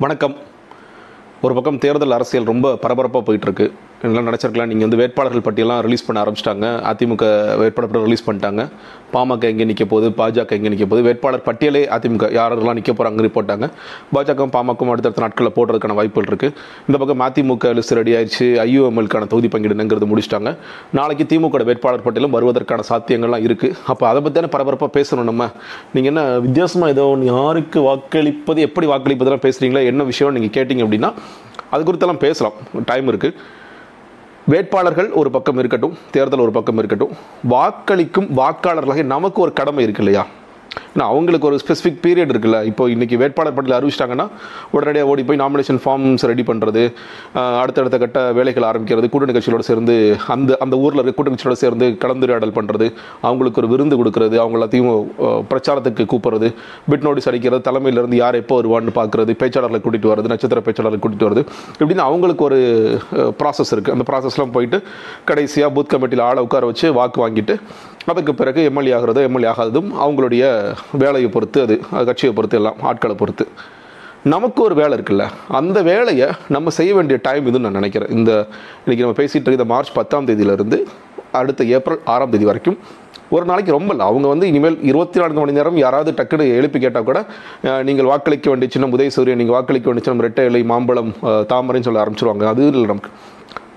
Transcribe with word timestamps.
வணக்கம். 0.00 0.34
ஒரு 1.46 1.54
பக்கம் 1.56 1.78
தேர்தல் 1.84 2.14
அரசியல் 2.16 2.50
ரொம்ப 2.50 2.66
பரபரப்பாக 2.82 3.22
போயிட்டுருக்கு. 3.28 3.66
எல்லாம் 4.06 4.26
நினச்சிருக்கலாம் 4.28 4.70
நீங்கள் 4.70 4.86
வந்து 4.86 4.98
வேட்பாளர்கள் 5.00 5.44
பட்டியலாம் 5.46 5.80
ரிலீஸ் 5.86 6.04
பண்ண 6.06 6.18
ஆரம்பிச்சிட்டாங்க. 6.22 6.66
அதிமுக 6.90 7.24
வேட்பாளர் 7.60 8.04
ரிலீஸ் 8.06 8.24
பண்ணிட்டாங்க. 8.28 8.62
பாமக 9.14 9.44
எங்கே 9.52 9.64
நிற்க 9.70 9.84
போகுது? 9.92 10.06
பாஜக 10.18 10.56
எங்கே 10.58 10.70
நிற்க 10.72 10.86
போகுது? 10.90 11.02
வேட்பாளர் 11.08 11.44
பட்டியலே 11.48 11.82
அதிமுக 11.96 12.28
யாரெல்லாம் 12.36 12.76
நிற்க 12.78 12.92
போகிறாங்கன்னு 12.98 13.30
போட்டாங்க 13.36 13.66
பாஜகவும் 14.14 14.54
பாமகவும் 14.56 14.92
அடுத்தடுத்த 14.94 15.22
நாட்களில் 15.24 15.54
போடுறதுக்கான 15.58 15.96
வாய்ப்புகள் 15.98 16.28
இருக்குது 16.30 16.54
இந்த 16.88 16.96
பக்கம் 17.02 17.24
அதிமுக 17.26 17.72
லிஸ்ட் 17.78 17.94
ரெடி 18.00 18.14
ஆயிடுச்சு. 18.18 18.46
ஐயூஎம்எல்கான 18.66 19.28
தொகுதி 19.34 19.50
பங்கிடுனுங்கிறது 19.54 20.08
முடிச்சிட்டாங்க. 20.12 20.52
நாளைக்கு 21.00 21.26
திமுக 21.32 21.64
வேட்பாளர் 21.70 22.04
பட்டியலும் 22.06 22.34
வருவதற்கான 22.36 22.86
சாத்தியங்கள்லாம் 22.90 23.46
இருக்குது 23.48 23.76
அப்போ 23.94 24.06
அதை 24.12 24.22
பற்றியான 24.26 24.52
பரபரப்பாக 24.56 24.92
பேசணும் 24.98 25.30
நம்ம. 25.32 25.50
நீங்கள் 25.96 26.12
என்ன 26.14 26.24
வித்தியாசமாக 26.46 26.96
ஏதோ 26.96 27.06
ஒன்று 27.14 27.30
யாருக்கு 27.34 27.80
வாக்களிப்பது 27.90 28.60
எப்படி 28.68 28.88
வாக்களிப்பதெல்லாம் 28.94 29.46
பேசுகிறீங்களா 29.46 29.84
என்ன 29.92 30.08
விஷயம் 30.12 30.36
நீங்கள் 30.38 30.56
கேட்டிங்க 30.58 30.84
அப்படின்னா 30.88 31.12
அது 31.70 31.92
குறித்தெல்லாம் 31.92 32.22
பேசலாம். 32.26 32.56
டைம் 32.84 33.08
இருக்குது 33.08 33.36
வேட்பாளர்கள் 34.46 35.10
ஒரு 35.10 35.30
பக்கம் 35.30 35.58
இருக்கட்டும் 35.58 35.98
தேர்தல் 36.10 36.44
ஒரு 36.44 36.50
பக்கம் 36.50 36.78
இருக்கட்டும் 36.78 37.12
வாக்களிக்கும் 37.50 38.28
வாக்காளர்களாக 38.40 39.02
நமக்கு 39.02 39.40
ஒரு 39.40 39.52
கடமை 39.52 39.82
இருக்கு 39.82 40.02
இல்லையா? 40.04 40.26
ஏன்னா 40.94 41.04
அவங்களுக்கு 41.12 41.46
ஒரு 41.50 41.56
ஸ்பெசிஃபிக் 41.62 42.00
பீரியட் 42.04 42.32
இருக்குல்ல. 42.32 42.58
இப்போ 42.70 42.82
இன்னைக்கு 42.94 43.16
வேட்பாளர் 43.22 43.54
பட்டியல் 43.56 43.76
அறிவிச்சிட்டாங்கன்னா 43.78 44.26
உடனடியாக 44.74 45.10
ஓடி 45.12 45.22
போய் 45.28 45.40
நாமினேஷன் 45.42 45.80
ஃபார்ம்ஸ் 45.84 46.24
ரெடி 46.30 46.44
பண்ணுறது 46.50 46.82
அடுத்தடுத்த 47.62 47.98
கட்ட 48.02 48.20
வேலைகள் 48.38 48.66
ஆரம்பிக்கிறது 48.70 49.08
கூட்டணி 49.12 49.34
கட்சிகளோடு 49.36 49.66
சேர்ந்து 49.70 49.94
அந்த 50.34 50.58
அந்த 50.64 50.74
ஊரில் 50.84 51.00
இருக்க 51.02 51.16
கூட்டணி 51.18 51.36
கட்சியோட 51.36 51.58
சேர்ந்து 51.64 51.86
கலந்துரையாடல் 52.04 52.54
பண்ணுறது 52.58 52.88
அவங்களுக்கு 53.28 53.60
ஒரு 53.62 53.70
விருந்து 53.72 53.98
கொடுக்கறது 54.00 54.36
அவங்க 54.42 54.58
எல்லாத்தையும் 54.58 54.90
பிரச்சாரத்துக்கு 55.52 56.06
கூப்பிட்றது 56.12 56.50
பிட் 56.90 57.06
நோட்டீஸ் 57.06 57.30
அடிக்கிறது 57.32 57.66
தலைமையிலேருந்து 57.68 58.20
யார் 58.22 58.40
எப்போ 58.42 58.56
வருவான்னு 58.60 58.94
பார்க்குறது 59.00 59.34
பேச்சாளர்களை 59.42 59.80
கூட்டிகிட்டு 59.86 60.12
வர்றது 60.12 60.32
நட்சத்திர 60.34 60.62
பேச்சாளர்களை 60.68 61.00
கூட்டிகிட்டு 61.00 61.28
வருது 61.28 61.44
இப்படின்னு 61.80 62.04
அவங்களுக்கு 62.08 62.44
ஒரு 62.48 62.60
ப்ராசஸ் 63.40 63.72
இருக்குது 63.74 63.96
அந்த 63.96 64.06
ப்ராசஸ்லாம் 64.10 64.54
போயிட்டு 64.58 64.80
கடைசியாக 65.30 65.72
பூத் 65.76 65.92
கமிட்டியில் 65.94 66.26
ஆளை 66.28 66.42
உட்கார 66.48 66.66
வச்சு 66.72 66.88
வாக்கு 66.98 67.20
வாங்கிட்டு 67.24 67.56
அதுக்கு 68.12 68.32
பிறகு 68.34 68.60
எம்எல்ஏ 68.68 68.94
ஆகிறதோ 68.96 69.20
எம்எல்ஏ 69.26 69.48
ஆகாததும் 69.50 69.90
அவங்களுடைய 70.04 70.44
வேலையை 71.02 71.28
பொறுத்து 71.36 71.60
அது 71.66 71.74
கட்சியை 72.08 72.32
பொறுத்து 72.38 72.58
எல்லாம் 72.60 72.80
ஆட்களை 72.90 73.16
பொறுத்து. 73.22 73.46
நமக்கு 74.32 74.60
ஒரு 74.66 74.74
வேலை 74.80 74.94
இருக்குல்ல. 74.98 75.24
அந்த 75.58 75.78
வேலையை 75.90 76.26
நம்ம 76.54 76.70
செய்ய 76.78 76.90
வேண்டிய 76.98 77.16
டைம் 77.28 77.46
இதுன்னு 77.50 77.66
நான் 77.66 77.78
நினைக்கிறேன். 77.80 78.10
இந்த 78.18 78.32
இன்றைக்கி 78.84 79.02
நம்ம 79.04 79.16
பேசிகிட்டு 79.20 79.46
இருக்க 79.46 79.60
இந்த 79.60 79.68
மார்ச் 79.72 79.96
பத்தாம் 79.98 80.28
தேதியிலேருந்து 80.28 80.78
அடுத்த 81.40 81.64
ஏப்ரல் 81.76 82.00
ஆறாம் 82.14 82.32
தேதி 82.34 82.46
வரைக்கும் 82.50 82.78
ஒரு 83.34 83.44
நாளைக்கு 83.48 83.72
ரொம்ப 83.76 83.90
இல்லை. 83.94 84.06
அவங்க 84.10 84.26
வந்து 84.32 84.46
இனிமேல் 84.50 84.76
இருபத்தி 84.88 85.18
நான்கு 85.20 85.40
மணி 85.42 85.52
நேரம் 85.58 85.76
யாராவது 85.82 86.10
டக்குன்னு 86.18 86.46
எழுப்பி 86.58 86.78
கேட்டால் 86.84 87.06
கூட 87.10 87.20
நீங்கள் 87.88 88.08
வாக்களிக்க 88.10 88.48
வேண்டிய 88.52 88.70
சின்னம் 88.74 88.94
உதயசூரியன் 88.96 89.40
நீங்கள் 89.42 89.56
வாக்களிக்க 89.56 89.88
வேண்டிய 89.90 90.04
சின்னம் 90.06 90.24
ரெட்டை 90.26 90.44
இலை 90.50 90.62
மாம்பழம் 90.72 91.12
தாமரைன்னு 91.52 91.86
சொல்ல 91.88 92.02
ஆரம்பிச்சிருவாங்க. 92.04 92.46
அது 92.52 92.64
இல்லை 92.72 92.88
நமக்கு. 92.92 93.12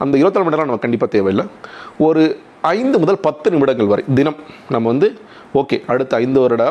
அந்த 0.03 0.13
இருபத்தி 0.21 0.37
நாலு 0.37 0.47
மணி 0.47 0.55
நேரம் 0.55 0.69
நமக்கு 0.69 0.85
கண்டிப்பாக 0.87 1.11
தேவையில்லை. 1.15 1.45
ஒரு 2.07 2.23
ஐந்து 2.75 2.97
முதல் 3.03 3.23
பத்து 3.27 3.47
நிமிடங்கள் 3.53 3.91
வரை 3.93 4.03
தினம் 4.19 4.39
நம்ம 4.73 4.85
வந்து 4.93 5.07
ஓகே 5.61 5.77
அடுத்த 5.91 6.15
ஐந்து 6.23 6.39
வருட 6.43 6.63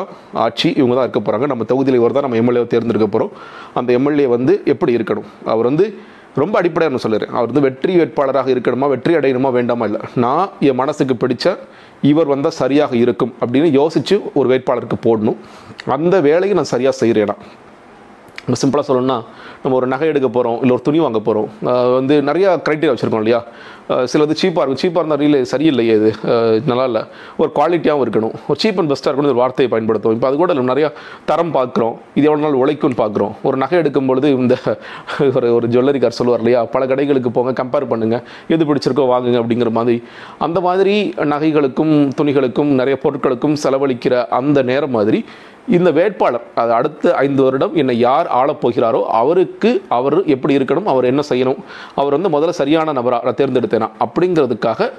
ஆட்சி 0.47 0.69
இவங்க 0.81 0.95
தான் 0.97 1.07
இருக்க 1.07 1.21
போகிறாங்க 1.21 1.47
நம்ம 1.53 1.67
தொகுதியில் 1.71 2.01
இவர் 2.01 2.17
தான் 2.17 2.27
நம்ம 2.27 2.39
எம்எல்ஏ 2.43 2.65
தேர்ந்தெடுக்க 2.73 3.09
போகிறோம் 3.15 3.33
அந்த 3.81 3.91
எம்எல்ஏ 3.99 4.27
வந்து 4.37 4.55
எப்படி 4.73 4.93
இருக்கணும்? 4.97 5.29
அவர் 5.53 5.69
வந்து 5.71 5.87
ரொம்ப 6.43 6.55
அடிப்படையாக 6.61 6.93
நான் 6.95 7.05
சொல்லுறேன் 7.05 7.33
அவர் 7.37 7.49
வந்து 7.51 7.65
வெற்றி 7.67 7.93
வேட்பாளராக 7.99 8.49
இருக்கணுமா 8.55 8.87
வெற்றி 8.93 9.13
அடையணுமா 9.19 9.51
வேண்டாமா 9.57 9.85
இல்லை. 9.89 10.01
நான் 10.25 10.47
என் 10.69 10.81
மனசுக்கு 10.81 11.15
பிடிச்ச 11.23 11.53
இவர் 12.11 12.33
வந்தால் 12.33 12.59
சரியாக 12.63 12.93
இருக்கும் 13.03 13.35
அப்படின்னு 13.43 13.69
யோசித்து 13.81 14.17
ஒரு 14.39 14.49
வேட்பாளருக்கு 14.53 14.99
போடணும். 15.07 15.39
அந்த 15.97 16.17
வேலையை 16.29 16.57
நான் 16.61 16.73
சரியாக 16.75 16.97
செய்கிறேனா 17.03 17.37
இப்போ 18.45 18.59
சிம்பிளாக 18.63 18.85
சொல்லணும்னா 18.89 19.19
நம்ம 19.63 19.77
ஒரு 19.81 19.87
நகை 19.93 20.09
எடுக்க 20.13 20.29
போகிறோம் 20.37 20.59
இல்லை 20.63 20.73
ஒரு 20.77 20.85
துணி 20.89 20.99
வாங்க 21.05 21.21
போகிறோம் 21.29 21.49
வந்து 21.99 22.15
நிறையா 22.29 22.51
க்ரைட்டீரியா 22.67 22.93
வச்சுருக்கோம் 22.95 23.23
இல்லையா? 23.25 23.41
சில 24.13 24.25
சிலது 24.25 24.35
சீப்பாக 24.41 24.63
இருக்கும் 24.63 24.83
சீப்பாக 24.83 25.01
இருந்தால் 25.03 25.21
ரீல் 25.23 25.37
சரியில்லையே 25.51 25.95
இது. 26.01 26.11
நல்லா 26.71 26.85
இல்லை. 26.91 27.03
ஒரு 27.41 27.51
குவாலிட்டியாகவும் 27.57 28.05
இருக்கணும். 28.05 28.35
ஒரு 28.51 28.59
சீப் 28.63 28.79
அண்ட் 28.81 28.91
பெஸ்ட்டாக 28.93 29.11
இருக்கணும் 29.11 29.33
ஒரு 29.33 29.41
வார்த்தையை 29.43 29.69
பயன்படுத்துவோம். 29.73 30.17
இப்போ 30.17 30.29
அது 30.29 30.37
கூட 30.43 30.53
இல்லை 30.55 30.65
நிறையா 30.73 30.89
தரம் 31.31 31.53
பார்க்குறோம். 31.57 31.95
இது 32.19 32.25
எவ்வளோ 32.29 32.43
நாள் 32.45 32.59
உழைக்கும்னு 32.63 32.99
பார்க்குறோம். 33.03 33.33
ஒரு 33.49 33.57
நகை 33.63 33.79
எடுக்கும் 33.83 34.09
பொழுது 34.11 34.31
இந்த 34.41 34.57
ஒரு 35.37 35.49
ஒரு 35.57 35.67
ஜுவல்லரி 35.75 36.01
கார் 36.05 36.19
சொல்லுவார் 36.21 36.43
இல்லையா? 36.43 36.61
பல 36.75 36.83
கடைகளுக்கு 36.93 37.33
போங்க 37.39 37.55
கம்பேர் 37.63 37.91
பண்ணுங்கள் 37.93 38.23
எது 38.55 38.69
பிடிச்சிருக்கோ 38.71 39.07
வாங்குங்க 39.13 39.41
அப்படிங்கிற 39.43 39.73
மாதிரி. 39.79 39.97
அந்த 40.47 40.61
மாதிரி 40.69 40.97
நகைகளுக்கும் 41.35 41.95
துணிகளுக்கும் 42.21 42.73
நிறைய 42.81 42.99
பொருட்களுக்கும் 43.05 43.59
செலவழிக்கிற 43.65 44.15
அந்த 44.41 44.59
நேரம் 44.73 44.97
மாதிரி 44.99 45.21
இந்த 45.77 45.91
வேட்பாளர் 45.99 46.47
அது 46.61 46.73
அடுத்த 46.79 47.15
ஐந்து 47.25 47.43
வருடம் 47.45 47.75
என்னை 47.81 47.95
யார் 47.99 48.29
ஆளப் 48.39 48.63
போகிறாரோ 48.65 49.01
அவருக்கு 49.21 49.71
அவர் 49.99 50.17
எப்படி 50.35 50.57
இருக்கணும் 50.59 50.89
அவர் 50.93 51.11
என்ன 51.11 51.23
செய்யணும் 51.31 51.61
அவர் 52.01 52.17
வந்து 52.17 52.33
முதல்ல 52.37 52.55
சரியான 52.63 52.95
நபராக 53.01 53.25
நான் 53.29 53.41
தேர்ந்தெடுத்தேனா 53.41 53.91
அப்படிங்கிறதுக்காக 54.07 54.91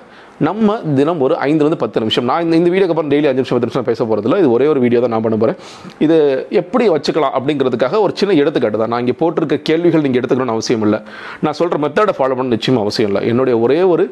நம்ம 0.47 0.77
தினம் 0.97 1.21
ஒரு 1.25 1.33
ஐந்துலேருந்து 1.45 1.79
பத்து 1.83 2.01
நிமிஷம். 2.03 2.25
நான் 2.29 2.43
இந்த 2.45 2.55
இந்த 2.59 2.69
வீடியோக்கு 2.71 2.93
அப்புறம் 2.93 3.11
டெய்லி 3.11 3.27
அஞ்சு 3.29 3.41
நிமிஷம் 3.41 3.57
பத்து 3.57 3.69
நிமிஷம் 3.69 3.89
பேச 3.89 4.05
போகிறதில்ல 4.07 4.39
இது 4.41 4.49
ஒரே 4.55 4.65
ஒரு 4.71 4.79
வீடியோ 4.85 5.01
தான் 5.03 5.13
நான் 5.15 5.25
பண்ண 5.25 5.37
போகிறேன் 5.41 5.59
இது 6.05 6.17
எப்படி 6.61 6.85
வச்சுக்கலாம் 6.95 7.35
அப்படிங்கிறதுக்காக 7.37 7.99
ஒரு 8.05 8.13
சின்ன 8.21 8.35
எடுத்துக்காட்டு 8.41 8.77
தான். 8.81 8.91
நான் 8.93 9.03
இங்கே 9.05 9.15
போட்டிருக்க 9.21 9.57
கேள்விகள் 9.69 10.03
நீங்கள் 10.05 10.21
எடுத்துக்கணும்னு 10.21 10.55
அவசியம் 10.57 10.83
இல்லை. 10.87 10.99
நான் 11.45 11.57
சொல்கிற 11.59 11.79
மெத்தடை 11.85 12.15
ஃபாலோ 12.17 12.37
பண்ண 12.39 12.55
நிச்சயம் 12.55 12.81
அவசியம் 12.85 13.09
இல்லை. 13.11 13.23
என்னுடைய 13.33 13.57
ஒரே 13.67 13.79
ஒரு 13.93 14.05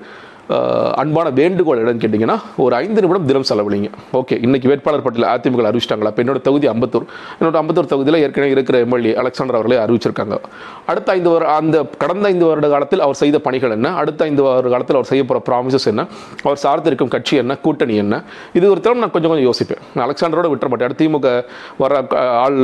அன்பான 1.02 1.30
வேண்டுகோள் 1.30 1.80
என்னன்னு 1.82 2.02
கேட்டிங்கன்னா 2.04 2.36
ஒரு 2.58 2.76
ஐந்து 2.76 3.02
நிமிடம் 3.02 3.26
தினம் 3.26 3.46
செலவழிங்க 3.50 3.90
ஓகே 4.14 4.42
இன்னைக்கு 4.42 4.68
வேட்பாளர் 4.70 5.02
பட்டியல் 5.02 5.40
அதிமுக 5.40 5.68
அறிவிச்சிட்டாங்களா? 5.70 6.10
இப்போ 6.12 6.24
என்னோட 6.24 6.42
தொகுதி 6.42 6.68
அம்பத்தூர். 6.68 7.06
என்னோட 7.40 7.58
அம்பத்தூர் 7.62 7.90
தொகுதியில் 7.94 8.22
ஏற்கனவே 8.22 8.52
இருக்கிற 8.52 8.80
எம்எல்ஏ 8.80 9.16
அலெக்சாண்டர் 9.16 9.56
அவர்களே 9.56 9.80
அறிவிச்சிருக்காங்க. 9.86 10.38
அடுத்த 10.86 11.12
ஐந்து 11.12 11.30
வருட 11.30 11.52
அந்த 11.52 11.84
கடந்த 11.98 12.28
ஐந்து 12.28 12.46
வருட 12.46 12.70
காலத்தில் 12.70 13.00
அவர் 13.00 13.16
செய்த 13.16 13.40
பணிகள் 13.40 13.72
என்ன? 13.72 13.94
அடுத்த 13.96 14.24
ஐந்து 14.24 14.44
வருட 14.44 14.70
காலத்தில் 14.70 14.96
அவர் 14.96 15.10
செய்ய 15.12 15.24
போகிற 15.26 15.44
ப்ராமிசஸ் 15.50 15.86
என்ன? 15.86 16.08
அவர் 16.44 16.58
சார்ந்திருக்கும் 16.64 17.08
கட்சி 17.08 17.36
என்ன? 17.36 17.58
கூட்டணி 17.58 17.96
என்ன? 17.96 18.24
இது 18.54 18.70
ஒரு 18.70 18.96
நான் 18.96 19.12
கொஞ்சம் 19.12 19.32
கொஞ்சம் 19.32 19.50
யோசிப்பேன். 19.52 19.82
நான் 19.96 20.08
அலெக்சாண்டரோட 20.08 20.50
விட்டுற 20.54 20.68
மாட்டேன். 20.68 20.98
திமுக 21.02 21.44
வர 21.78 22.06
ஆள் 22.18 22.60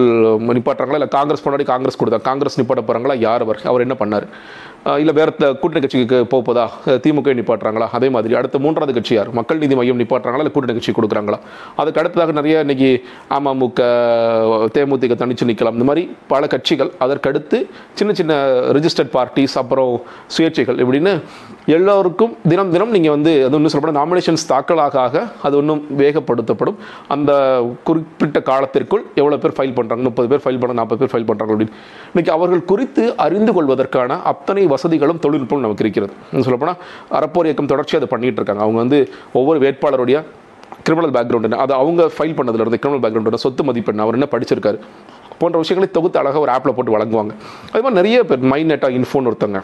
நிப்பாட்டுறாங்களா? 0.57 0.99
இல்லை 1.01 1.07
காங்கிரஸ் 1.07 1.49
முன்னாடி 1.49 1.63
காங்கிரஸ் 1.63 2.03
கொடுத்தா 2.03 2.21
காங்கிரஸ் 2.21 2.61
நிப்பாட்ட 2.61 2.83
போகிறாங்களா 2.87 3.17
யார் 3.17 3.41
அவர்? 3.41 3.61
அவர் 3.63 3.81
என்ன 3.81 3.95
பண்ணார்? 3.99 4.27
இல்லை 5.01 5.13
வேற 5.19 5.29
கூட்டணி 5.61 5.79
கட்சிக்கு 5.83 6.19
போக 6.33 6.65
திமுக 7.05 7.33
நிப்பாட்டுறாங்களா? 7.39 7.87
அதே 7.97 8.07
மாதிரி 8.15 8.33
அடுத்த 8.39 8.59
மூன்றாவது 8.63 8.93
கட்சி 8.97 9.13
யார்? 9.15 9.29
மக்கள் 9.39 9.61
நீதி 9.63 9.75
மையம் 9.79 9.99
நிப்பாட்டுறாங்களா? 10.01 10.43
இல்லை 10.43 10.53
கூட்டணி 10.55 10.75
கட்சி 10.77 10.93
கொடுக்குறாங்களா? 10.99 11.39
அதுக்கு 11.81 11.99
அடுத்ததாக 12.01 12.31
நிறைய 12.39 12.59
இன்னைக்கு 12.65 12.89
அமமுக 13.37 13.81
தேமுதிக 14.75 15.17
தனிச்சு 15.21 15.47
நிற்கலாம் 15.49 15.77
இந்த 15.79 15.87
மாதிரி 15.89 16.03
பல 16.33 16.47
கட்சிகள் 16.53 16.91
அதற்கடுத்து 17.05 17.59
சின்ன 17.99 18.13
சின்ன 18.19 18.33
ரிஜிஸ்டர்ட் 18.77 19.11
பார்ட்டிஸ் 19.17 19.57
அப்புறம் 19.63 19.91
சுயேட்சைகள் 20.37 20.79
இப்படின்னு 20.83 21.13
எல்லோருக்கும் 21.77 22.33
தினம் 22.51 22.71
தினம் 22.75 22.93
நீங்கள் 22.95 23.15
வந்து 23.15 23.33
அது 23.45 23.55
ஒன்றும் 23.57 23.71
சொல்லப்படும் 23.73 23.99
நாமினேஷன்ஸ் 24.01 24.47
தாக்கலாக 24.53 24.97
ஆக 25.05 25.25
அது 25.47 25.57
ஒன்றும் 25.57 25.83
வேகப்படுத்தப்படும். 26.01 26.77
அந்த 27.07 27.31
குறிப்பிட்ட 27.89 28.41
காலத்திற்குள் 28.51 29.03
எவ்வளோ 29.15 29.37
பேர் 29.43 29.57
ஃபைல் 29.59 29.75
பண்ணுறாங்க 29.79 30.03
முப்பது 30.09 30.29
பேர் 30.31 30.43
ஃபைல் 30.45 30.59
பண்ணுறாங்க 30.61 30.81
நாற்பது 30.81 31.01
பேர் 31.01 31.13
ஃபைல் 31.13 31.29
பண்ணுறாங்க 31.29 31.53
அப்படின்னு. 31.55 31.75
இன்னைக்கு 32.11 32.31
அவர்கள் 32.37 32.65
குறித்து 32.73 33.05
அறிந்து 33.27 33.53
கொள்வதற்கான 33.59 34.21
அத்தனை 34.31 34.65
வசதிகளும் 34.73 35.19
தொழில்நுட்பம் 35.25 35.63
நமக்கு 35.65 35.85
இருக்கிறது. 35.85 36.13
சொல்லப்போனால் 36.47 36.79
அறப்போர் 37.19 37.49
இயக்கம் 37.49 37.71
தொடர்ச்சியாக 37.73 38.01
அதை 38.01 38.09
பண்ணிகிட்டு 38.13 38.39
இருக்காங்க 38.41 38.63
அவங்க 38.65 38.79
வந்து 38.83 38.99
ஒவ்வொரு 39.39 39.59
வேட்பாளருடைய 39.65 40.19
கிரிமினல் 40.87 41.13
பேக்ரவுண்ட் 41.15 41.47
என்ன 41.47 41.61
அது 41.65 41.73
அவங்க 41.81 42.01
ஃபைல் 42.15 42.35
பண்ணதுலேருந்து 42.39 42.81
கிரிமினல் 42.83 43.03
பேக்ரவுண்டோட 43.05 43.39
சொத்து 43.45 43.63
மதிப்பெண் 43.69 44.03
அவர் 44.05 44.17
என்ன 44.19 44.27
படிச்சிருக்காரு 44.31 44.79
போன்ற 45.41 45.57
விஷயங்களை 45.63 45.87
தொகுத்து 45.97 46.19
அழகாக 46.21 46.41
ஒரு 46.45 46.51
ஆப்பில் 46.55 46.75
போட்டு 46.77 46.95
வழங்குவாங்க. 46.95 47.33
அது 47.71 47.81
மாதிரி 47.83 47.97
நிறைய 47.99 48.17
பேர் 48.29 48.49
மைண்ட் 48.51 48.71
நெட்டாக 48.71 48.95
இன்ஃபோன்னு 48.97 49.29
ஒருத்தங்க. 49.31 49.59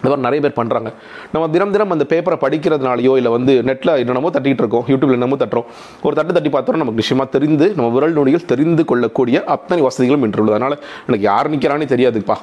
இந்த 0.00 0.10
மாதிரி 0.10 0.26
நிறைய 0.28 0.40
பேர் 0.44 0.56
பண்ணுறாங்க 0.60 0.90
நம்ம 1.32 1.48
தினம் 1.54 1.74
தினம் 1.76 1.94
அந்த 1.96 2.06
பேப்பரை 2.12 2.38
படிக்கிறதுனாலையோ 2.44 3.14
இல்லை 3.20 3.32
வந்து 3.36 3.54
நெட்டில் 3.70 3.94
என்னென்னமோ 4.02 4.30
தட்டிகிட்டு 4.36 4.64
இருக்கோம் 4.64 4.86
யூடியூப்ல 4.92 5.18
என்னமோ 5.20 5.38
தட்டுறோம் 5.42 5.68
ஒரு 6.06 6.14
தட்டு 6.20 6.36
தட்டி 6.36 6.52
பார்த்தோம் 6.56 6.82
நமக்கு 6.82 7.02
நிச்சயமாக 7.02 7.28
தெரிந்து 7.36 7.68
நம்ம 7.76 7.88
விரல் 7.96 8.16
நொடிகள் 8.18 8.48
தெரிந்து 8.52 8.84
கொள்ளக்கூடிய 8.92 9.38
அத்தனை 9.56 9.82
வசதிகளும் 9.88 10.24
இன்று 10.28 10.42
உள்ளது. 10.42 10.58
அதனால் 10.58 10.78
எனக்கு 11.08 11.26
யார் 11.30 11.52
நிற்கிறானே 11.54 11.88
தெரியாதுப்பா. 11.94 12.36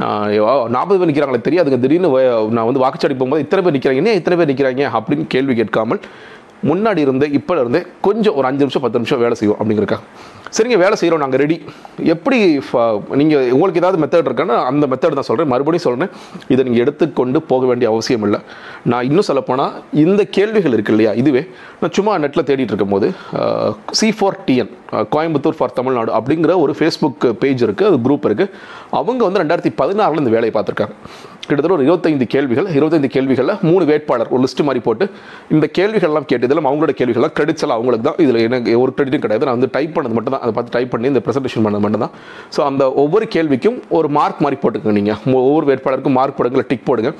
நான் 0.00 0.34
நாற்பது 0.74 0.98
பேர் 0.98 1.10
நிற்கிறாங்களே 1.10 1.40
தெரியாதுங்க. 1.46 1.78
திடீர்னு 1.84 2.10
நான் 2.56 2.68
வந்து 2.68 2.82
வாக்குச்சாடி 2.84 3.16
போகும்போது 3.16 3.44
இத்தனை 3.44 3.62
பேர் 3.64 3.76
நிற்கிறாங்க 3.76 4.10
ஏன் 4.12 4.18
இத்தனை 4.20 4.36
பேர் 4.40 4.50
நிற்கிறாங்க 4.52 4.84
அப்படின்னு 4.98 5.26
கேள்வி 5.34 5.54
கேட்காமல் 5.60 6.00
முன்னாடி 6.68 7.00
இருந்து 7.06 7.26
இப்போ 7.38 7.54
இருந்து 7.62 7.80
கொஞ்சம் 8.06 8.36
ஒரு 8.38 8.46
அஞ்சு 8.50 8.62
நிமிஷம் 8.64 8.84
பத்து 8.84 9.00
நிமிஷம் 9.00 9.22
வேலை 9.24 9.36
செய்வோம் 9.40 9.58
அப்படிங்கிறக்கா 9.60 9.98
சரிங்க 10.56 10.76
வேலை 10.82 10.96
செய்கிறோம் 11.00 11.22
நாங்கள் 11.22 11.40
ரெடி 11.42 11.56
எப்படி 12.14 12.38
நீங்கள் 13.20 13.50
உங்களுக்கு 13.54 13.80
ஏதாவது 13.82 13.98
மெத்தட் 14.02 14.28
இருக்கான்னா 14.30 14.56
அந்த 14.70 14.84
மெத்தட் 14.92 15.16
தான் 15.18 15.28
சொல்கிறேன் 15.28 15.50
மறுபடியும் 15.52 15.84
சொல்கிறேன் 15.86 16.10
இதை 16.52 16.60
நீங்கள் 16.66 16.82
எடுத்துக்கொண்டு 16.84 17.38
போக 17.50 17.66
வேண்டிய 17.70 17.88
அவசியம் 17.92 18.24
இல்லை. 18.26 18.40
நான் 18.92 19.06
இன்னும் 19.08 19.28
சொல்லப்போனால் 19.28 19.76
இந்த 20.04 20.24
கேள்விகள் 20.36 20.74
இருக்கு 20.76 20.94
இல்லையா 20.94 21.12
இதுவே 21.22 21.42
நான் 21.80 21.94
சும்மா 21.98 22.14
நெட்டில் 22.24 22.46
தேடிட்டு 22.50 22.72
இருக்கும்போது 22.72 23.08
C 24.00 24.10
for 24.18 24.38
TN 24.48 24.72
Coimbatore 25.14 25.58
for 25.58 25.76
Tamil Nadu 25.78 26.12
அப்படிங்கிற 26.18 26.54
ஒரு 26.64 26.72
ஃபேஸ்புக் 26.78 27.26
பேஜ் 27.44 27.62
இருக்குது 27.68 27.90
அது 27.90 27.98
குரூப் 28.06 28.26
இருக்குது 28.30 28.52
அவங்க 29.00 29.22
வந்து 29.28 29.42
ரெண்டாயிரத்தி 29.42 29.72
பதினாறில் 29.82 30.22
இந்த 30.24 30.34
வேலையை 30.36 30.54
பார்த்துருக்காங்க. 30.56 30.96
கிட்டத்தட்ட 31.46 31.76
ஒரு 31.76 31.84
இருபத்தைந்து 31.86 32.26
கேள்விகள் 32.34 32.66
இருபத்தைந்து 32.78 33.08
கேள்விகளில் 33.14 33.54
மூணு 33.68 33.84
வேட்பாளர் 33.90 34.30
ஒரு 34.34 34.40
லிஸ்ட் 34.44 34.62
மாதிரி 34.66 34.80
போட்டு 34.86 35.04
இந்த 35.54 35.66
கேள்விகள்லாம் 35.78 36.26
கேட்டு 36.30 36.46
இதெல்லாம் 36.48 36.68
அவங்களோட 36.70 36.92
கேள்விகள்லாம் 37.00 37.34
கிரெடிட்ஸ் 37.38 37.64
எல்லாம் 37.66 37.78
அவங்களுக்கு 37.78 38.06
தான். 38.08 38.18
இதில் 38.24 38.38
எனக்கு 38.48 38.72
ஒரு 38.82 38.92
கிரெடிட்டும் 38.96 39.24
கிடையாது. 39.24 39.46
நான் 39.48 39.56
வந்து 39.58 39.70
டைப் 39.76 39.94
பண்ணது 39.96 40.14
மட்டும் 40.18 40.34
தான். 40.34 40.42
அதை 40.44 40.52
பார்த்து 40.58 40.74
டைப் 40.76 40.92
பண்ணி 40.94 41.10
இந்த 41.12 41.22
ப்ரெசன்டேஷன் 41.26 41.64
பண்ணது 41.66 41.84
மட்டும் 41.86 42.04
தான். 42.04 42.14
ஸோ 42.56 42.60
அந்த 42.70 42.82
ஒவ்வொரு 43.04 43.28
கேள்விக்கும் 43.36 43.78
ஒரு 43.98 44.10
மார்க் 44.18 44.42
மாதிரி 44.46 44.58
போட்டுக்கோங்க 44.64 44.96
நீங்கள் 45.00 45.18
ஒவ்வொரு 45.48 45.66
வேட்பாளருக்கும் 45.70 46.16
மார்க் 46.20 46.38
போடுங்க 46.40 46.66
டிக் 46.72 46.86
போடுங்க. 46.90 47.12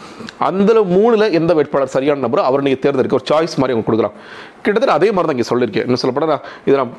அந்த 0.51 0.73
மூணில் 0.95 1.27
எந்த 1.41 1.55
வேட்பாளர் 1.61 1.95
சரியான 1.97 2.23
நபரோ 2.27 2.45
அவர் 2.51 2.65
நீங்கள் 2.67 2.83
தேர்ந்தெடுக்க 2.85 3.21
ஒரு 3.21 3.29
சாய்ஸ் 3.33 3.59
மாதிரி 3.63 3.75
அவங்க 3.77 3.87
கொடுக்குறான் 3.89 4.17
கிட்டத்தட்ட 4.65 4.95
அதே 4.99 5.09
மாதிரி 5.15 5.29
தான் 5.29 5.37
இங்கே 5.37 5.49
சொல்லியிருக்கேன். 5.51 5.85
இன்னும் 5.87 6.01
சொல்லப்போனால் 6.03 6.31
நான் 6.33 6.45
இதை 6.69 6.77
நான் 6.81 6.93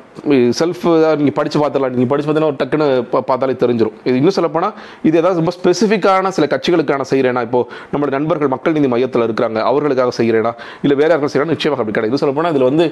செல்ஃப் 0.60 0.84
நீங்கள் 1.20 1.36
படித்து 1.38 1.58
பார்த்துலாம் 1.62 1.92
நீங்கள் 1.96 2.10
படித்து 2.12 2.28
பார்த்தீங்கன்னா 2.28 2.52
ஒரு 2.52 2.58
டக்குன்னு 2.62 2.86
பார்த்தாலே 3.30 3.56
தெரிஞ்சிடும் 3.62 3.96
இது 4.08 4.16
இன்னும் 4.20 4.36
சொல்லப்போனால் 4.38 4.74
இது 5.08 5.14
ஏதாவது 5.22 5.38
ரொம்ப 5.40 5.54
ஸ்பெசிஃபிக்கான 5.58 6.32
சில 6.36 6.46
கட்சிகளுக்கான 6.54 7.06
செய்கிறேனா 7.12 7.42
இப்போ 7.48 7.60
நம்மளோட 7.92 8.12
நண்பர்கள் 8.18 8.52
மக்கள் 8.54 8.76
நீதி 8.78 8.90
மையத்தில் 8.94 9.24
இருக்கிறாங்க 9.28 9.58
அவர்களுக்காக 9.70 10.14
செய்கிறேனா 10.20 10.52
இல்லை 10.84 10.96
வேறு 11.00 11.10
யாருக்கும் 11.12 11.32
செய்கிறேன் 11.34 11.52
நிச்சயமாக 11.54 11.80
அப்படி 11.82 11.96
கிடையாது. 11.96 12.14
இது 12.14 12.22
சொல்லப்போனால் 12.24 12.54
இதில் 12.54 12.66
வந்து 12.70 12.86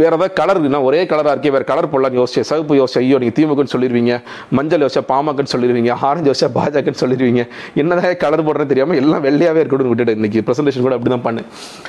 வேறு 0.00 0.10
ஏதாவது 0.10 0.30
கலர் 0.40 0.60
நான் 0.74 0.86
ஒரே 0.90 1.00
கலராக 1.12 1.34
இருக்கே 1.36 1.52
வேறு 1.56 1.66
கலர் 1.72 1.90
போடலாம்னு 1.94 2.20
யோசிச்சு 2.22 2.44
சிவப்பு 2.50 2.78
யோசிச்சு 2.80 3.00
ஐயோ 3.02 3.18
நீங்கள் 3.24 3.36
திமுகன்னு 3.38 3.74
சொல்லிடுவீங்க 3.74 4.14
மஞ்சள் 4.58 4.84
யோசிச்சா 4.86 5.04
பாமகன்னு 5.12 5.52
சொல்லிடுவீங்க 5.54 5.92
ஆரஞ்சு 6.10 6.30
யோசிச்சா 6.32 6.50
பாஜகன்னு 6.58 7.02
சொல்லிடுவீங்க 7.02 7.44
என்னதான் 7.82 8.18
கலர் 8.24 8.46
போடுறேன்னு 8.48 8.72
தெரியாமல் 8.74 9.00
எல்லாம் 9.02 9.24
வெள்ளையாகவே 9.26 9.62
இருக்கணும்னு 9.64 9.92
விட்டுட்டு 9.92 10.16
இன்றைக்கி 10.20 10.42
ப்ரெசன்டேஷன் 10.48 10.86
கூட 10.86 10.96
அப்படி 10.98 11.12
தான் 11.14 11.26
பண்ணேன். 11.28 11.48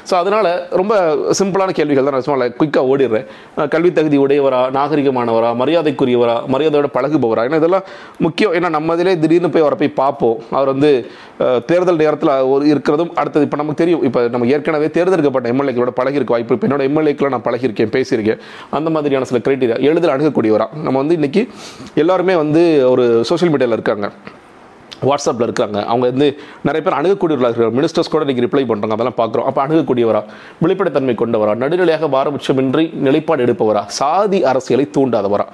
ஸோ 0.09 0.13
அதனால் 0.21 0.51
ரொம்ப 0.81 0.93
சிம்பிளான 1.39 1.73
கேள்விகள் 1.79 2.07
தான் 2.09 2.17
சும்மா 2.25 2.47
குயிக்காக 2.59 2.91
ஓடிடுறேன். 2.93 3.25
கல்வி 3.73 3.91
தகுதி 3.97 4.17
உடையவரா 4.25 4.61
நாகரிகமானவரா 4.77 5.49
மரியாதைக்குரியவரா 5.61 6.35
மரியாதையோட 6.53 6.89
பழகுபவரா? 6.97 7.43
ஏன்னா 7.49 7.59
இதெல்லாம் 7.61 7.85
முக்கியம். 8.25 8.53
ஏன்னா 8.59 8.71
நம்ம 8.77 8.95
இதிலே 8.97 9.15
திடீர்னு 9.23 9.53
போய் 9.55 9.65
அவரை 9.65 9.79
போய் 9.83 9.97
பார்ப்போம். 10.01 10.37
அவர் 10.57 10.71
வந்து 10.73 10.91
தேர்தல் 11.69 12.01
நேரத்தில் 12.03 12.33
ஒரு 12.53 12.63
இருக்கிறதும் 12.73 13.13
அடுத்தது. 13.21 13.45
இப்போ 13.47 13.57
நமக்கு 13.61 13.81
தெரியும். 13.83 14.03
இப்போ 14.09 14.19
நம்ம 14.33 14.47
ஏற்கனவே 14.55 14.89
தேர்ந்தெடுக்கப்பட்ட 14.97 15.53
எம்எல்ஏக்களோட 15.53 15.93
பழகிருக்க 15.99 16.35
வாய்ப்பு 16.35 16.55
இப்போ 16.57 16.67
என்னோட 16.69 16.85
எம்எல்ஏக்களை 16.89 17.31
நான் 17.35 17.47
பழகிருக்கேன் 17.47 17.93
பேசியிருக்கேன். 17.97 18.41
அந்த 18.79 18.89
மாதிரியான 18.97 19.27
சில 19.31 19.41
கிரைட்டீரியா 19.47 19.79
எளிதில் 19.89 20.15
அணுகக்கூடியவரா? 20.15 20.67
நம்ம 20.85 20.97
வந்து 21.03 21.17
இன்னைக்கு 21.19 21.43
எல்லாருமே 22.03 22.35
வந்து 22.43 22.63
ஒரு 22.93 23.05
சோஷியல் 23.31 23.53
மீடியாவில் 23.55 23.77
இருக்காங்க. 23.79 24.09
வாட்ஸ்அப்பில் 25.09 25.47
இருக்காங்க. 25.47 25.77
அவங்க 25.91 26.05
வந்து 26.13 26.27
நிறைய 26.67 26.81
பேர் 26.85 26.97
அணுகக்கூடியவர்களாக 26.99 27.51
இருக்கிறாங்க. 27.51 27.77
மினிஸ்டர்ஸ் 27.79 28.11
கூட 28.13 28.23
இன்றைக்கி 28.25 28.45
ரிப்ளை 28.45 28.63
பண்ணுறாங்க 28.71 28.95
அதெல்லாம் 28.97 29.19
பார்க்குறோம். 29.21 29.47
அப்போ 29.49 29.61
அணுகக்கூடியவரா? 29.65 30.21
வெளிப்படைத்தன்மை 30.63 31.15
கொண்டவரா? 31.21 31.53
நடுநிலையாக 31.63 32.09
பாரபட்சமின்றி 32.15 32.85
நிலைப்பாடு 33.07 33.45
எடுப்பவரா? 33.47 33.83
சாதி 33.99 34.41
அரசியலை 34.51 34.87
தூண்டாதவரா? 34.97 35.47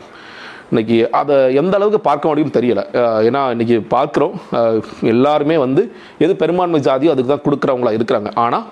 இன்னைக்கு 0.72 0.98
அதை 1.20 1.36
எந்த 1.60 1.74
அளவுக்கு 1.78 2.00
பார்க்க 2.08 2.32
முடியும் 2.32 2.54
தெரியலை. 2.58 2.84
ஏன்னா 3.28 3.42
இன்றைக்கி 3.54 3.78
பார்க்குறோம். 3.94 4.36
எல்லாருமே 5.14 5.56
வந்து 5.66 5.84
எது 6.26 6.34
பெரும்பான்மை 6.42 6.82
ஜாதியோ 6.88 7.14
அதுக்கு 7.14 7.32
தான் 7.34 7.46
கொடுக்குறவங்களா 7.48 7.94
இருக்கிறாங்க. 7.98 8.32
ஆனால் 8.44 8.66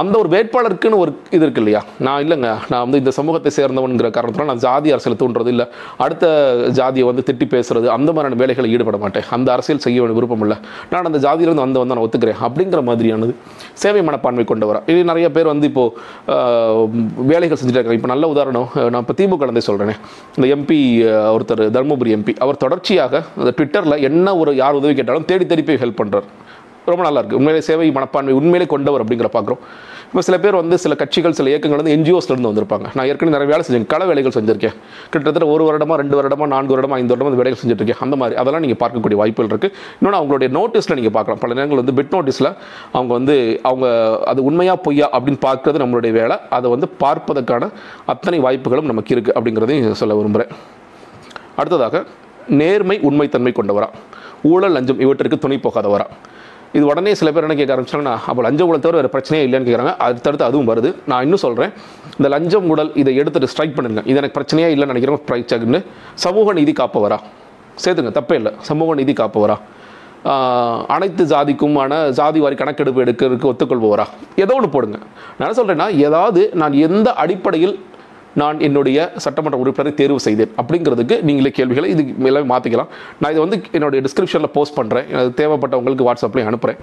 அந்த 0.00 0.14
ஒரு 0.22 0.28
வேட்பாளருக்குன்னு 0.34 1.00
ஒரு 1.02 1.10
இது 1.36 1.42
இருக்கு 1.46 1.60
இல்லையா? 1.62 1.80
நான் 2.06 2.20
இல்லைங்க. 2.24 2.48
நான் 2.72 2.82
வந்து 2.84 2.98
இந்த 3.02 3.12
சமூகத்தை 3.18 3.50
சேர்ந்தவனுங்கிற 3.58 4.08
காரணத்தினால 4.16 4.50
நான் 4.52 4.62
ஜாதி 4.66 4.92
அரசியல் 4.94 5.18
தூண்டுறது 5.22 5.50
இல்லை. 5.54 5.66
அடுத்த 6.04 6.26
ஜாதியை 6.78 7.06
வந்து 7.10 7.24
திட்டி 7.28 7.46
பேசுறது 7.54 7.88
அந்த 7.96 8.08
மாதிரியான 8.16 8.38
வேலைகளை 8.42 8.70
ஈடுபட 8.76 8.98
மாட்டேன். 9.04 9.26
அந்த 9.36 9.48
அரசியல் 9.56 9.82
செய்ய 9.86 10.00
வேண்டிய 10.02 10.18
விருப்பம் 10.20 10.44
இல்லை. 10.46 10.58
நான் 10.92 11.08
அந்த 11.10 11.20
ஜாதியிலிருந்து 11.26 11.64
வந்து 11.66 11.82
வந்து 11.82 11.94
நான் 11.94 12.04
ஒத்துக்கிறேன். 12.06 12.40
அப்படிங்கிற 12.48 12.82
மாதிரியானது 12.90 13.34
சேவை 13.84 14.02
மனப்பான்மை 14.08 14.46
கொண்டவரா? 14.52 14.82
இது 14.92 15.00
நிறைய 15.12 15.28
பேர் 15.36 15.52
வந்து 15.52 15.68
இப்போது 15.72 15.92
வேலைகள் 17.32 17.58
செஞ்சுட்டு 17.60 17.78
இருக்காங்க 17.80 18.00
இப்போ 18.00 18.12
நல்ல 18.14 18.28
உதாரணம் 18.34 18.68
நான் 18.94 19.02
இப்போ 19.04 19.16
திமுக 19.20 19.40
கலந்தே 19.42 19.64
சொல்கிறேனே 19.68 19.96
இந்த 20.36 20.48
எம்பி 20.56 20.80
ஒருத்தர் 21.36 21.64
தருமபுரி 21.76 22.12
எம்பி 22.18 22.34
அவர் 22.44 22.62
தொடர்ச்சியாக 22.64 23.22
அந்த 23.40 23.52
ட்விட்டரில் 23.58 24.02
என்ன 24.10 24.36
ஒரு 24.42 24.50
யார் 24.62 24.78
உதவி 24.80 24.94
கேட்டாலும் 24.98 25.28
தேடி 25.30 25.46
தேடி 25.52 25.64
போய் 25.68 25.82
ஹெல்ப் 25.84 26.00
பண்ணுறார் 26.00 26.28
ரொம்ப 26.92 27.02
நல்லாயிருக்கு. 27.06 27.38
உண்மையிலே 27.40 27.62
சேவை 27.68 27.90
மனப்பான்மை 27.98 28.34
உண்மையிலே 28.40 28.66
கொண்டவர் 28.74 29.02
அப்படிங்கிற 29.04 29.28
பார்க்குறோம். 29.36 29.62
இப்போ 30.08 30.22
சில 30.26 30.36
பேர் 30.42 30.56
வந்து 30.60 30.76
சில 30.82 30.94
கட்சிகள் 31.00 31.34
சில 31.38 31.48
இயக்கங்கள் 31.52 31.80
வந்து 31.80 31.94
என்ஜிஓஸ்லேருந்து 31.96 32.34
இருந்து 32.34 32.50
வந்திருப்பாங்க. 32.50 32.86
நான் 32.96 33.06
ஏற்கனவே 33.10 33.32
நிறைய 33.34 33.48
வேலை 33.52 33.62
செஞ்சேன் 33.66 33.86
கள 33.92 34.02
வேலைகள் 34.10 34.34
செஞ்சிருக்கேன். 34.36 34.76
கிட்டத்தட்ட 35.12 35.46
ஒரு 35.54 35.62
வருடமா 35.68 35.94
ரெண்டு 36.00 36.16
வருடமா 36.18 36.46
நான்கு 36.52 36.72
வருடமா 36.74 36.96
ஐந்து 37.00 37.12
வருடமாக 37.12 37.32
அந்த 37.32 37.40
வேலைகள் 37.42 37.60
செஞ்சுருக்கேன் 37.62 38.00
அந்த 38.04 38.16
மாதிரி 38.20 38.36
அதெல்லாம் 38.42 38.62
நீங்கள் 38.64 38.80
பார்க்கக்கூடிய 38.82 39.16
வாய்ப்புகள் 39.22 39.50
இருக்குது 39.52 39.72
இன்னொன்று 39.98 40.18
அவங்களுடைய 40.20 40.48
நோட்டீஸில் 40.58 40.96
நீங்கள் 40.98 41.14
பார்க்கலாம். 41.16 41.40
பல 41.44 41.54
நேரங்கள் 41.58 41.80
வந்து 41.82 41.94
பிட் 41.98 42.14
நோட்டீஸில் 42.16 42.50
அவங்க 42.96 43.12
வந்து 43.18 43.36
அவங்க 43.70 43.86
அது 44.32 44.42
உண்மையாக 44.50 44.78
பொய்யா 44.86 45.08
அப்படின்னு 45.16 45.40
பார்க்குறது 45.48 45.82
நம்மளுடைய 45.84 46.12
வேலை. 46.20 46.38
அதை 46.58 46.70
வந்து 46.74 46.88
பார்ப்பதற்கான 47.02 47.70
அத்தனை 48.14 48.40
வாய்ப்புகளும் 48.46 48.90
நமக்கு 48.92 49.12
இருக்குது 49.16 49.36
அப்படிங்கிறதையும் 49.38 50.00
சொல்ல 50.02 50.16
விரும்புகிறேன் 50.20 50.52
அடுத்ததாக 51.60 52.04
நேர்மை 52.60 52.96
உண்மைத்தன்மை 53.08 53.52
கொண்டவரா? 53.58 53.90
ஊழல் 54.50 54.74
லஞ்சம் 54.76 55.00
இவற்றிற்கு 55.04 55.38
துணை 55.44 55.56
போகாதவரா? 55.66 56.06
இது 56.76 56.84
உடனே 56.90 57.12
சில 57.20 57.30
பேர் 57.34 57.46
என்ன 57.46 57.56
கேட்க 57.58 57.74
ஆரம்பிச்சாங்கன்னா 57.76 58.14
அப்போ 58.30 58.40
லஞ்ச 58.46 58.62
ஊழல் 58.68 58.84
தவிர 58.86 59.00
வேறு 59.00 59.10
பிரச்சனையே 59.14 59.42
இல்லைன்னு 59.48 59.68
கேட்குறாங்க. 59.68 59.92
அடுத்தடுத்து 60.06 60.48
அதுவும் 60.48 60.68
வருது. 60.70 60.90
நான் 61.10 61.22
இன்னும் 61.26 61.42
சொல்கிறேன் 61.44 61.72
இந்த 62.16 62.28
லஞ்சம் 62.34 62.68
ஊழல் 62.72 62.90
இதை 63.02 63.12
எடுத்துட்டு 63.20 63.48
ஸ்ட்ரைக் 63.52 63.76
பண்ணுங்க. 63.78 64.02
இது 64.10 64.20
எனக்கு 64.22 64.38
பிரச்சனையே 64.40 64.68
இல்லைன்னு 64.74 64.92
நினைக்கிறேன் 64.94 65.22
ஸ்ட்ரைக் 65.22 65.48
சமூக 66.26 66.52
நீதி 66.58 66.72
காப்பவரா? 66.82 67.18
சேர்த்துங்க 67.84 68.12
தப்பே 68.18 68.36
இல்லை. 68.40 68.52
சமூக 68.68 68.94
நீதி 69.00 69.14
காப்பவரா? 69.22 69.56
வரா 70.26 70.84
அனைத்து 70.94 71.24
ஜாதிக்குமான 71.32 71.98
ஜாதி 72.18 72.38
வாரி 72.44 72.56
கணக்கெடுப்பு 72.60 73.04
எடுக்கிறதுக்கு 73.04 73.50
ஒத்துக்கொள்பவரா? 73.50 74.04
ஏதோ 74.36 74.54
ஒன்று 74.54 74.68
போடுங்க. 74.68 74.98
நான் 75.38 75.48
என்ன 75.48 75.58
சொல்கிறேன்னா 75.60 75.86
ஏதாவது 76.06 76.42
நான் 76.62 76.74
எந்த 76.86 77.08
அடிப்படையில் 77.22 77.74
நான் 78.40 78.58
என்னுடைய 78.66 78.98
சட்டமன்ற 79.24 79.58
உறுப்பினரை 79.62 79.92
தேர்வு 80.00 80.20
செய்தேன். 80.26 80.50
அப்படிங்கிறதுக்கு 80.60 81.16
நீங்களே 81.28 81.50
கேள்விகளை 81.58 81.88
இது 81.94 82.02
எல்லாமே 82.30 82.46
மாற்றிக்கலாம் 82.52 82.90
நான் 83.20 83.30
இதை 83.34 83.42
வந்து 83.44 83.58
என்னுடைய 83.76 84.00
டிஸ்கிரிப்ஷனில் 84.06 84.52
போஸ்ட் 84.56 84.76
பண்ணுறேன் 84.78 85.06
அது 85.20 85.30
தேவைப்பட்டவங்களுக்கு 85.40 86.06
வாட்ஸ்அப்லேயும் 86.08 86.50
அனுப்புகிறேன் 86.50 86.78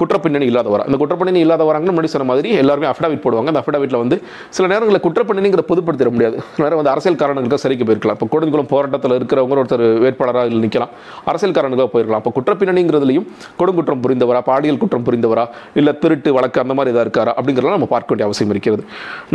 குற்றப்பின்னணி 0.00 0.46
இல்லாதவரா? 0.52 0.84
அந்த 0.88 0.98
குற்றப்பின்னணி 1.02 1.40
இல்லாதவராங்கன்னு 1.46 1.94
முன்னாடி 1.96 2.12
சொன்ன 2.14 2.26
மாதிரி 2.30 2.50
எல்லாருமே 2.62 2.88
அஃபிடாவிட் 2.92 3.22
போடுவாங்க. 3.24 3.48
அந்த 3.52 3.62
அஃபிடாவிட்டில் 3.62 4.00
வந்து 4.02 4.18
சில 4.56 4.64
நேரங்களில் 4.72 5.02
குற்றப்பின்னணிங்கிற 5.06 5.64
பொதுப்படுத்திட 5.70 6.10
முடியாது. 6.14 6.36
நேரம் 6.62 6.80
வந்து 6.80 6.92
அரசியல் 6.94 7.18
காரணங்களுக்கு 7.22 7.62
சரிக்கு 7.64 7.86
போயிருக்கலாம். 7.88 8.18
இப்போ 8.18 8.28
கொடுங்குளம் 8.34 8.70
போராட்டத்தில் 8.74 9.16
இருக்கிறவங்க 9.18 9.58
ஒருத்தர் 9.62 9.84
வேட்பாளராக 10.04 10.60
நிற்கலாம் 10.66 10.92
அரசியல் 11.32 11.56
காரணங்களுக்காக 11.58 11.92
போயிருக்கலாம். 11.94 12.22
அப்போ 12.24 12.32
குற்றப்பின்னணிங்கிறதுலையும் 12.38 13.26
கொடுங்குற்றம் 13.60 14.02
புரிந்தவரா 14.06 14.42
பாலியல் 14.50 14.80
குற்றம் 14.84 15.06
புரிந்தவரா 15.08 15.46
இல்லை 15.80 15.94
திருட்டு 16.04 16.30
வழக்கு 16.38 16.60
அந்த 16.64 16.74
மாதிரி 16.78 16.94
இதாக 16.94 17.06
இருக்காரா 17.06 17.34
அப்படிங்கிறதெல்லாம் 17.38 17.78
நம்ம 17.80 17.90
பார்க்க 17.94 18.12
வேண்டிய 18.12 18.28
அவசியம் 18.28 18.54
இருக்கிறது. 18.54 18.82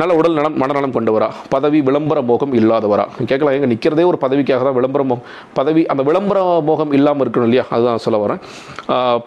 நல்ல 0.02 0.12
உடல் 0.22 0.38
நலம் 0.40 0.58
மனநலம் 0.64 0.96
கொண்டவரா 0.98 1.30
பதவி 1.58 1.82
விளம்பர 1.90 2.20
மோகம் 2.32 2.56
இல்லாதவரா? 2.62 3.06
கேட்கலாம் 3.30 3.56
எங்கே 3.60 3.72
நிற்கிறதே 3.74 4.08
ஒரு 4.12 4.20
பதவிக்காக 4.26 4.64
தான் 4.70 4.78
விளம்பர 4.80 5.04
மோகம் 5.12 5.24
பதவி 5.60 5.84
அந்த 5.94 6.02
விளம்பர 6.10 6.40
மோகம் 6.70 6.92
இல்லாமல் 7.00 7.24
இருக்கணும் 7.26 7.50
இல்லையா? 7.50 7.66
அதுதான் 7.76 8.04
சொல்ல 8.08 8.18
வரேன். 8.26 8.42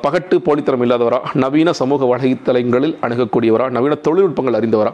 பகட்டு 0.05 0.37
போலித்தனம் 0.49 0.85
இல்லாதவரா? 0.87 1.19
நவீன 1.45 1.73
சமூக 1.81 2.07
வலைத்தளங்களில் 2.13 2.95
அணுகக்கூடியவரா? 3.07 3.67
நவீன 3.79 3.99
தொழில்நுட்பங்கள் 4.07 4.59
அறிந்தவரா? 4.61 4.93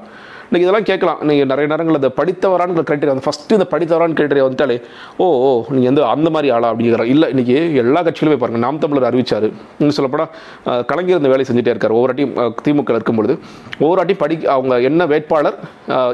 இன்னைக்கு 0.48 0.66
இதெல்லாம் 0.66 0.86
கேட்கலாம். 0.88 1.20
நீங்கள் 1.28 1.48
நிறைய 1.52 1.66
நேரங்கள் 1.72 1.98
அதை 1.98 2.10
படித்தவரான்னு 2.18 2.84
கிரைட்டீரியா 2.88 3.14
அந்த 3.14 3.24
ஃபஸ்ட்டு 3.26 3.56
இந்த 3.58 3.66
படித்தவரான்னு 3.72 4.16
கிரைட்டீரியா 4.18 4.44
வந்துட்டாலே 4.46 4.76
ஓ 5.22 5.26
ஓ 5.46 5.50
நீங்கள் 5.74 5.90
வந்து 5.90 6.04
அந்த 6.12 6.28
மாதிரி 6.34 6.50
ஆளா? 6.56 6.68
அப்படிங்கிற 6.72 7.06
இல்லை 7.14 7.28
இன்றைக்கி 7.34 7.56
எல்லா 7.82 8.02
கட்சியிலுமே 8.08 8.38
பாருங்கள் 8.42 8.64
நாம் 8.66 8.80
தமிழர் 8.84 9.08
அறிவிச்சாரு. 9.10 9.50
இன்னும் 9.80 9.96
சொல்லப்போனால் 9.98 10.82
கலைஞர் 10.92 11.20
இந்த 11.20 11.32
வேலை 11.34 11.46
செஞ்சுட்டே 11.50 11.74
இருக்கார். 11.74 11.96
ஒவ்வொரு 11.98 12.10
வாட்டியும் 12.12 12.34
திமுக 12.66 12.98
இருக்கும் 12.98 13.20
பொழுது 13.20 13.36
ஒவ்வொரு 13.82 13.98
வாட்டியும் 14.00 14.24
படி 14.24 14.38
அவங்க 14.56 14.80
என்ன 14.90 15.06
வேட்பாளர்? 15.14 15.58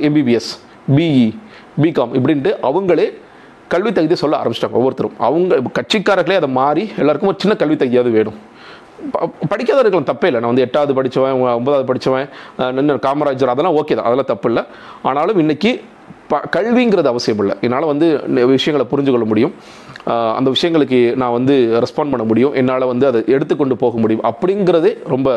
எம்பிபிஎஸ் 0.08 0.52
பிஇ 0.96 1.26
பிகாம் 1.82 2.14
இப்படின்ட்டு 2.18 2.52
அவங்களே 2.68 3.06
கல்வி 3.72 3.90
தகுதியை 3.92 4.18
சொல்ல 4.22 4.40
ஆரம்பிச்சிட்டாங்க 4.42 4.78
ஒவ்வொருத்தரும். 4.80 5.14
அவங்க 5.26 5.60
கட்சிக்காரர்களே 5.78 6.38
அதை 6.40 6.48
மாறி 6.60 6.82
எல்லாருக்கும் 6.98 7.30
ஒரு 7.30 7.38
சின்ன 7.42 7.54
கல்வி 7.60 7.76
தகுதியாவது 7.76 8.10
வேணும். 8.18 8.38
படிக்காத 9.52 9.78
இருக்கலாம் 9.82 10.08
தப்பே 10.10 10.26
இல்லை. 10.28 10.40
நான் 10.40 10.52
வந்து 10.52 10.64
எட்டாவது 10.66 10.92
படித்தவன் 10.98 11.40
ஒன்பதாவது 11.58 11.86
படித்தவன் 11.90 12.28
நின்று 12.78 12.96
காமராஜர் 13.06 13.52
அதெல்லாம் 13.54 13.76
ஓகே 13.80 13.94
தான். 13.98 14.06
அதெல்லாம் 14.08 14.30
தப்பு 14.32 14.48
இல்லை. 14.50 14.64
ஆனாலும் 15.02 15.40
இன்றைக்கி 15.42 15.72
ப 16.28 16.40
கல்விங்கிறது 16.56 17.10
அவசியம் 17.12 17.40
இல்லை. 17.44 17.56
என்னால் 17.60 17.90
வந்து 17.92 18.06
விஷயங்களை 18.54 18.84
புரிஞ்சு 18.92 19.14
கொள்ள 19.14 19.26
முடியும். 19.32 19.54
அந்த 20.36 20.48
விஷயங்களுக்கு 20.54 20.98
நான் 21.22 21.34
வந்து 21.36 21.54
ரெஸ்பாண்ட் 21.84 22.12
பண்ண 22.12 22.24
முடியும். 22.30 22.54
என்னால் 22.60 22.86
வந்து 22.92 23.06
அதை 23.10 23.20
எடுத்துக்கொண்டு 23.34 23.74
போக 23.82 23.98
முடியும். 24.02 24.22
அப்படிங்கிறதே 24.30 24.92
ரொம்ப 25.12 25.28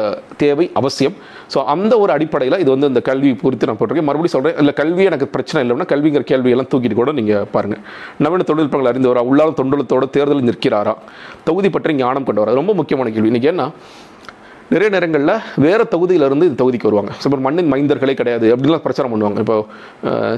தேவை 0.43 0.65
அவசியம். 0.79 1.15
ஸோ 1.53 1.57
அந்த 1.74 1.93
ஒரு 2.03 2.12
அடிப்படையில் 2.15 2.57
இது 2.63 2.69
வந்து 2.75 2.89
இந்த 2.91 3.01
கல்வி 3.10 3.31
குறித்து 3.43 3.69
நான் 3.69 3.79
போட்டிருக்கேன். 3.79 4.10
மறுபடியும் 4.10 4.36
சொல்கிறேன் 4.36 4.57
இல்லை 4.63 4.74
கல்வி 4.81 5.03
எனக்கு 5.10 5.27
பிரச்சனை 5.36 5.62
இல்லைன்னா 5.65 5.88
கல்விங்கிற 5.93 6.24
கேள்வியெல்லாம் 6.31 6.72
தூக்கிட்டு 6.72 6.98
கூட 7.01 7.12
நீங்கள் 7.19 7.45
பாருங்கள் 7.55 7.84
நவீன 8.25 8.48
தொழில்நுட்பங்கள் 8.50 8.91
அறிந்தவரா 8.93 9.24
உள்ளாலும் 9.31 9.60
தொண்டலத்தோட 9.62 10.07
தேர்தலில் 10.17 10.50
நிற்கிறாரா? 10.50 10.95
தொகுதி 11.50 11.72
பற்றி 11.75 11.95
ஞானம் 12.01 12.27
கொண்டவரா. 12.29 12.53
ரொம்ப 12.62 12.74
முக்கியமான 12.79 13.12
கேள்வி. 13.15 13.31
இன்றைக்கி 13.34 13.51
ஏன்னா 13.53 13.67
நிறைய 14.74 14.89
நேரங்களில் 14.93 15.34
வேறு 15.65 15.84
தொகுதியிலிருந்து 15.93 16.45
இந்த 16.50 16.57
தொகுதிக்கு 16.62 16.88
வருவாங்க. 16.89 17.12
ஸோ 17.22 17.25
இப்போ 17.27 17.38
மண்ணின் 17.48 17.69
மைந்தர்களே 17.74 18.13
கிடையாது 18.22 18.48
அப்படிலாம் 18.53 18.84
பிரச்சாரம் 18.86 19.13
பண்ணுவாங்க. 19.13 19.39
இப்போ 19.45 19.57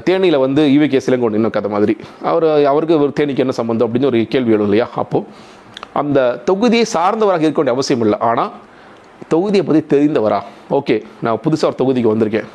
தேனியில் 0.08 0.38
வந்து 0.44 0.62
ஈவிகே 0.74 1.00
சிலங்கோடு 1.06 1.38
இன்னும் 1.38 1.54
கதை 1.56 1.68
மாதிரி. 1.74 1.94
அவர் 2.30 2.46
அவருக்கு 2.72 2.98
ஒரு 3.06 3.14
தேனிக்கு 3.20 3.44
என்ன 3.44 3.54
சம்மந்தம் 3.60 3.86
அப்படின்னு 3.88 4.10
ஒரு 4.10 4.20
கேள்வி 4.34 4.54
எழும் 4.56 4.68
இல்லையா? 4.70 4.86
அப்போது 5.02 5.26
அந்த 6.02 6.18
தொகுதியை 6.50 6.86
சார்ந்தவராக 6.96 7.46
இருக்க 7.46 7.60
வேண்டிய 7.60 7.76
அவசியம் 7.78 8.04
இல்லை. 8.06 8.18
ஆனால் 8.30 8.52
தொகுதியை 9.34 9.64
பற்றி 9.68 9.82
தெரிந்தவரா? 9.94 10.40
ஓகே 10.78 10.96
நான் 11.26 11.40
புதுசாக 11.46 11.70
ஒரு 11.70 11.80
தொகுதிக்கு 11.82 12.12
வந்திருக்கேன். 12.14 12.48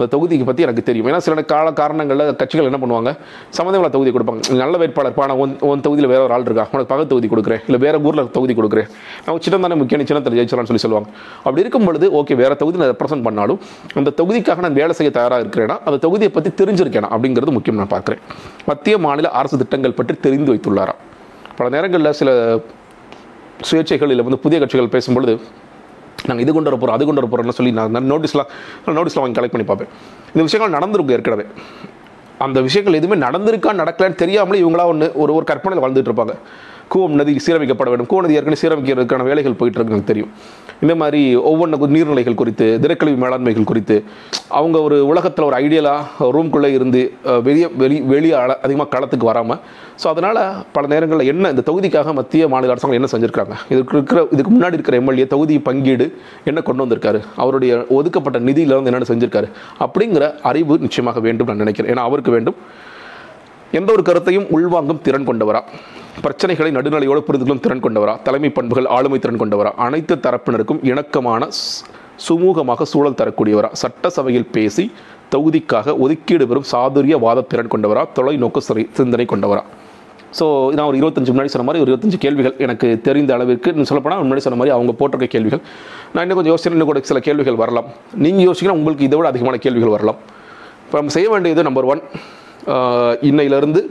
அந்த 0.00 0.10
தொகுதிக்கு 0.16 0.44
பற்றி 0.48 0.62
எனக்கு 0.66 0.82
தெரியும். 0.88 1.06
ஏன்னா 1.10 1.18
சில 1.24 1.42
கால 1.52 1.72
காரணங்களில் 1.80 2.34
கட்சிகள் 2.40 2.68
என்ன 2.68 2.78
பண்ணுவாங்க? 2.82 3.10
சம்மந்தமில்ல 3.56 3.90
தொகுதி 3.96 4.10
கொடுப்பாங்க. 4.16 4.40
நல்ல 4.62 4.76
வேட்பாளர். 4.82 5.14
பா 5.18 5.24
நான் 5.30 5.40
உன் 5.44 5.52
உன் 5.70 5.82
தொகுதியில் 5.86 6.10
வேறு 6.12 6.22
ஒரு 6.26 6.34
ஆள் 6.36 6.46
இருக்கா? 6.48 6.64
உனக்கு 6.74 6.90
பகல் 6.92 7.10
தொகுதி 7.12 7.28
கொடுக்குறேன். 7.32 7.62
இல்லை 7.68 7.80
வேறு 7.84 7.98
ஊரில் 8.08 8.30
தொகுதி 8.36 8.54
கொடுக்குறேன். 8.60 8.88
நான் 9.26 9.42
சின்னம் 9.46 9.66
தானே 9.66 9.78
முக்கியம் 9.82 10.06
சின்னத்தில் 10.10 10.36
ஜெயிச்சிடலாம்னு 10.38 10.70
சொல்லி 10.72 10.84
சொல்லுவாங்க. 10.86 11.10
அப்படி 11.44 11.62
இருக்கும் 11.64 11.86
பொழுது 11.88 12.08
ஓகே 12.20 12.36
வேறு 12.42 12.56
தொகுதி 12.62 12.82
நான் 12.82 12.92
ரெப்ரசென்ட் 12.94 13.26
பண்ணாலும் 13.28 13.60
அந்த 14.02 14.14
தொகுதிக்காக 14.22 14.60
நான் 14.66 14.78
வேலை 14.80 14.94
செய்ய 15.00 15.12
தயாராக 15.18 15.44
இருக்கிறேன்னா 15.46 15.78
அந்த 15.88 16.00
தொகுதியை 16.06 16.32
பற்றி 16.36 16.52
தெரிஞ்சிருக்கேனா? 16.62 17.10
அப்படிங்கிறது 17.16 17.56
முக்கியம் 17.58 17.80
நான் 17.82 17.92
பார்க்குறேன். 17.96 18.22
மத்திய 18.70 18.98
மாநில 19.06 19.30
அரசு 19.40 19.58
திட்டங்கள் 19.62 19.98
பற்றி 20.00 20.16
தெரிந்து 20.26 20.52
வைத்துள்ளாரா? 20.54 20.94
பல 21.58 21.68
நேரங்களில் 21.76 22.16
சில 22.20 22.30
சுயேட்சைகளில் 23.68 24.22
வந்து 24.26 24.38
புதிய 24.44 24.58
கட்சிகள் 24.60 24.94
பேசும்பொழுது 24.94 25.34
நாங்கள் 26.26 26.44
இது 26.44 26.52
கொண்டு 26.52 26.70
வர 26.70 26.80
போகிறோம் 26.80 26.96
அது 26.96 27.04
கொண்டு 27.04 27.20
வர 27.20 27.42
போகிறோம்னு 27.42 27.58
சொல்லி 27.58 27.72
நான் 27.72 28.12
நோட்டீஸ்லாம் 28.12 28.50
நோட்டீஸ்லாம் 28.86 29.24
வாங்கி 29.24 29.40
கலெக்ட் 29.40 29.56
பண்ணி 29.56 29.66
பார்ப்பேன். 29.66 29.88
இந்த 30.26 30.42
விஷயங்கள் 30.42 30.76
நடந்திருக்கும் 30.78 31.16
ஏற்கனவே. 31.16 31.44
அந்த 32.38 32.60
விஷயங்கள் 32.60 32.98
எதுவுமே 33.00 33.26
நடந்திருக்கா 33.26 33.70
நடக்கலன்னு 33.82 34.14
தெரியாமலே 34.14 34.62
இவங்களா 34.62 34.84
ஒன்று 34.84 35.12
ஒரு 35.14 35.34
ஒரு 35.34 35.44
கற்பனையில் 35.44 35.84
வாழ்ந்துட்டு 35.84 36.06
இருப்பாங்க. 36.06 36.34
கூவம் 36.92 37.16
நதி 37.18 37.32
சீரமைக்கப்பட 37.46 37.88
வேண்டும். 37.90 38.08
கூவம் 38.10 38.24
நதி 38.26 38.36
ஏற்கனவே 38.38 38.60
சீரமைக்கிறதுக்கான 38.62 39.24
வேலைகள் 39.28 39.56
போயிட்டு 39.60 39.78
இருக்கு 39.78 39.94
எனக்கு 39.94 40.10
தெரியும். 40.12 40.30
இந்த 40.84 40.94
மாதிரி 41.00 41.20
ஒவ்வொன்று 41.50 41.88
நீர்நிலைகள் 41.94 42.38
குறித்து 42.40 42.66
திடக்கழிவு 42.82 43.18
மேலாண்மைகள் 43.24 43.66
குறித்து 43.70 43.96
அவங்க 44.58 44.76
ஒரு 44.86 44.96
உலகத்தில் 45.10 45.46
ஒரு 45.48 45.56
ஐடியலாக 45.64 46.30
ரூம்குள்ளே 46.36 46.70
இருந்து 46.78 47.02
வெளியே 47.48 47.68
வெளி 47.82 47.96
வெளியே 48.12 48.34
அதிகமாக 48.66 48.88
களத்துக்கு 48.94 49.28
வராமல் 49.30 49.60
ஸோ 50.02 50.06
அதனால் 50.12 50.40
பல 50.76 50.84
நேரங்களில் 50.92 51.30
என்ன 51.32 51.50
இந்த 51.54 51.62
தொகுதிக்காக 51.68 52.14
மத்திய 52.18 52.48
மாநில 52.52 52.72
அரசாங்கம் 52.74 52.98
என்ன 53.00 53.10
செஞ்சுருக்காங்க? 53.14 53.54
இதுக்கு 53.74 53.96
இருக்கிற 53.96 54.20
இதுக்கு 54.34 54.52
முன்னாடி 54.56 54.76
இருக்கிற 54.78 54.96
எம்எல்ஏ 55.02 55.26
தொகுதி 55.34 55.56
பங்கீடு 55.68 56.06
என்ன 56.50 56.58
கொண்டு 56.68 56.84
வந்திருக்காரு? 56.84 57.20
அவருடைய 57.42 57.72
ஒதுக்கப்பட்ட 57.98 58.40
நிதியில் 58.48 58.76
வந்து 58.78 58.90
என்னென்ன 58.92 59.10
செஞ்சுருக்காரு? 59.12 59.50
அப்படிங்கிற 59.86 60.26
அறிவு 60.50 60.76
நிச்சயமாக 60.86 61.20
வேண்டும் 61.28 61.50
நான் 61.50 61.62
நினைக்கிறேன். 61.64 61.92
ஏன்னா 61.94 62.04
அவருக்கு 62.10 62.32
வேண்டும். 62.36 62.58
எந்த 63.78 63.90
ஒரு 63.96 64.04
கருத்தையும் 64.10 64.48
உள்வாங்கும் 64.56 65.02
திறன் 65.08 65.28
கொண்டவரா. 65.30 65.62
பிரச்சனைகளை 66.24 66.70
நடுநிலையோடு 66.76 67.20
புரிந்துகளும் 67.26 67.62
திறன் 67.64 67.82
கொண்டவரா? 67.84 68.14
தலைமை 68.26 68.50
பண்புகள் 68.56 68.88
ஆளுமை 68.96 69.18
திறன் 69.24 69.40
கொண்டவரா? 69.42 69.70
அனைத்து 69.84 70.14
தரப்பினருக்கும் 70.24 70.80
இணக்கமான 70.90 71.48
சுமூகமாக 72.26 72.86
சூழல் 72.92 73.18
தரக்கூடியவரா? 73.20 73.68
சட்டசபையில் 73.82 74.48
பேசி 74.56 74.84
தொகுதிக்காக 75.34 75.94
ஒதுக்கீடு 76.04 76.46
பெறும் 76.50 76.66
சாதுரிய 76.72 77.16
வாத 77.26 77.44
திறன் 77.52 77.70
கொண்டவரா? 77.74 78.02
தொலைநோக்கு 78.16 78.62
சிறை 78.68 78.84
சிந்தனை 78.98 79.26
கொண்டவரா? 79.32 79.62
ஸோ 80.38 80.46
நான் 80.76 80.88
ஒரு 80.90 80.96
இருபத்தஞ்சு 81.00 81.32
முன்னாடி 81.34 81.52
சொன்ன 81.52 81.66
மாதிரி 81.68 81.82
ஒரு 81.84 81.90
இருபத்தஞ்சு 81.90 82.18
கேள்விகள் 82.24 82.54
எனக்கு 82.64 82.88
தெரிந்த 83.06 83.30
அளவிற்கு 83.36 83.70
இன்னும் 83.72 83.88
சொல்லப்போனால் 83.90 84.20
முன்னாடி 84.24 84.42
சொன்ன 84.46 84.58
மாதிரி 84.60 84.74
அவங்க 84.76 84.92
போட்டிருக்க 84.98 85.28
கேள்விகள். 85.34 85.62
நான் 86.12 86.22
இன்னும் 86.24 86.38
கொஞ்சம் 86.38 86.54
யோசிச்சு 86.54 86.70
இன்னும் 86.74 86.90
கூட 86.90 87.00
சில 87.12 87.20
கேள்விகள் 87.28 87.58
வரலாம். 87.62 87.88
நீங்கள் 88.24 88.46
யோசிக்கலாம் 88.48 88.80
உங்களுக்கு 88.82 89.06
இதை 89.08 89.16
விட 89.20 89.28
அதிகமான 89.32 89.58
கேள்விகள் 89.64 89.94
வரலாம். 89.96 90.20
இப்போ 90.84 90.98
நம்ம 91.00 91.14
செய்ய 91.16 91.28
வேண்டியது 91.34 91.64
நம்பர் 91.68 91.88
ஒன் 91.94 92.02
இன்னையிலேருந்து 93.30 93.82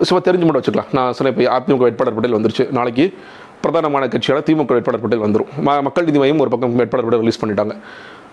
சும்மா 0.00 0.24
தெரிஞ்சு 0.24 0.44
மட்டும் 0.44 0.60
வச்சுக்கலாம். 0.60 0.86
நான் 0.92 1.12
சொன்னேன் 1.12 1.38
இப்போ 1.38 1.58
அதிமுக 1.58 1.76
வேட்பாளர் 1.76 2.14
பட்டியல் 2.14 2.40
வந்துருச்சு. 2.40 2.70
நாளைக்கு 2.70 3.14
பிரதானமான 3.62 4.08
கட்சியான 4.08 4.42
திமுக 4.46 4.66
வேட்பாளர் 4.66 5.00
பட்டியல் 5.00 5.30
வந்துடும் 5.30 5.46
ம- 5.60 5.82
மக்கள் 5.82 6.04
நீதி 6.04 6.18
மையம் 6.18 6.38
ஒரு 6.38 6.50
பக்கம் 6.50 6.74
வேட்பாளர் 6.74 7.08
பட்டியல் 7.08 7.34
ரிலீஸ் 7.34 7.44
பண்ணிட்டாங்க. 7.44 7.76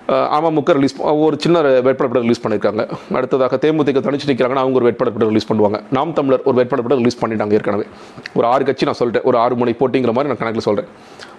அமமுக 0.08 0.72
ரிலீஸ் 0.72 1.02
ஒரு 1.02 1.38
சின்ன 1.40 1.62
வேட்பாளர் 1.62 1.96
பட்டியல் 1.96 2.22
ரிலீஸ் 2.22 2.48
பண்ணியிருக்காங்க 2.48 3.16
அடுத்ததாக 3.16 3.56
தேமுதிக 3.56 4.00
தனிச்சு 4.00 4.28
நிற்கிறாங்கன்னா 4.28 4.64
அவங்க 4.64 4.76
ஒரு 4.76 4.84
வேட்பாளர் 4.84 5.14
பட்டியல் 5.14 5.28
ரிலீஸ் 5.28 5.54
பண்ணுவாங்க. 5.54 5.84
நாம் 5.92 6.14
தமிழர் 6.14 6.42
ஒரு 6.44 6.56
வேட்பாளர் 6.56 6.86
பட்டியல் 6.86 6.98
ரிலீஸ் 6.98 7.26
பண்ணிட்டாங்க 7.26 7.54
ஏற்கனவே. 7.54 7.86
ஒரு 8.34 8.48
ஆறு 8.48 8.66
கட்சி 8.66 8.86
நான் 8.86 8.94
சொல்கிறேன் 8.94 9.24
ஒரு 9.24 9.38
ஆறு 9.38 9.56
மணி 9.56 9.72
போட்டிங்கிற 9.72 9.80
மாதிரி 9.80 10.24
நான் 10.24 10.38
கணக்கில் 10.38 10.60
சொல்கிறேன் 10.60 10.90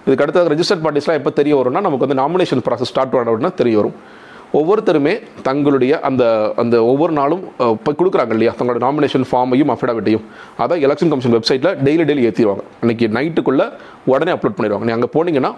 இதுக்கு 0.05 0.23
அடுத்தது 0.23 0.55
ரெஜிஸ்டர்ட் 0.55 0.87
பார்ட்டிஸ்லாம் 0.87 1.13
எப்போ 1.13 1.29
தெரிய 1.29 1.57
வரும்னா 1.57 1.81
நமக்கு 1.81 2.07
வந்து 2.07 2.21
நாமினேஷன் 2.21 2.63
ப்ராசஸ் 2.69 2.89
ஸ்டார்ட் 2.91 3.09
பண்ண 3.09 3.31
உடனே 3.31 3.53
தெரிய 3.55 3.75
வரும். 3.75 3.93
ஒவ்வொருத்தருமே 4.57 5.13
தங்களுடைய 5.47 5.93
அந்த 6.07 6.23
அந்த 6.61 6.75
ஒவ்வொரு 6.91 7.13
நாளும் 7.19 7.43
இப்போ 7.75 7.91
கொடுக்குறாங்க 7.99 8.33
இல்லையா? 8.35 8.51
தங்களோட 8.59 8.79
நாமினேஷன் 8.85 9.25
ஃபார்மையும் 9.29 9.71
அஃபிடாவிட்டையும் 9.73 10.23
அதான் 10.63 10.81
எலெக்ஷன் 10.85 11.11
கமிஷன் 11.11 11.35
வெப்சைட்டில் 11.37 11.75
டெய்லி 11.87 12.05
டெய்லி 12.09 12.23
ஏற்றிடுவாங்க 12.29 12.63
அன்றைக்கி 12.81 13.07
நைட்டுக்குள்ளே 13.17 13.67
உடனே 14.11 14.31
அப்லோட் 14.35 14.55
பண்ணிடுவாங்க. 14.57 14.85
நீங்கள் 14.87 14.99
அங்கே 14.99 15.11
போனீங்கன்னா 15.15 15.51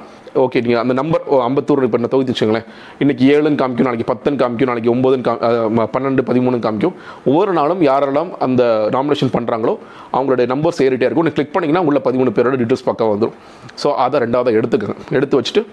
ஓகே 0.44 0.60
நீங்கள் 0.66 0.82
அந்த 0.82 0.94
நம்பர் 1.00 1.24
ஐம்பத்தூர் 1.48 1.84
இப்போ 1.88 2.00
நான் 2.02 2.14
தொகுதி 2.14 2.32
வச்சுங்களேன் 2.34 2.66
இன்றைக்கி 3.04 3.24
ஏழுன்னு 3.34 3.60
காமிக்கும் 3.62 3.88
நாளைக்கு 3.88 4.08
பத்துன்னு 4.12 4.40
காமிக்கும் 4.42 4.70
நாளைக்கு 4.72 4.92
ஒம்பதுன்னு 4.94 5.26
காம் 5.28 5.80
பன்னெண்டு 5.96 6.24
பதிமூணு 6.30 6.60
காமிக்கும். 6.66 6.96
ஒவ்வொரு 7.30 7.52
நாளும் 7.60 7.82
யாரெல்லாம் 7.90 8.30
அந்த 8.48 8.64
நாமினேஷன் 8.96 9.34
பண்ணுறாங்களோ 9.36 9.74
அவங்களுடைய 10.16 10.48
நம்பர் 10.54 10.78
சேரிட்டே 10.80 11.08
இருக்கும். 11.08 11.26
நீங்கள் 11.28 11.40
கிளிக் 11.40 11.54
பண்ணிங்கன்னா 11.56 11.84
உள்ள 11.90 12.02
பதிமூணு 12.08 12.34
பேரோட 12.38 12.56
டீட்டெயில்ஸ் 12.62 12.88
பக்கம் 12.90 13.12
வந்துடும் 13.14 13.36
ஸோ 13.84 13.90
அதை 14.06 14.20
ரெண்டாவது 14.26 14.58
எடுத்துக்கங்க. 14.60 14.96
எடுத்து 15.18 15.38
வச்சுட்டு 15.40 15.64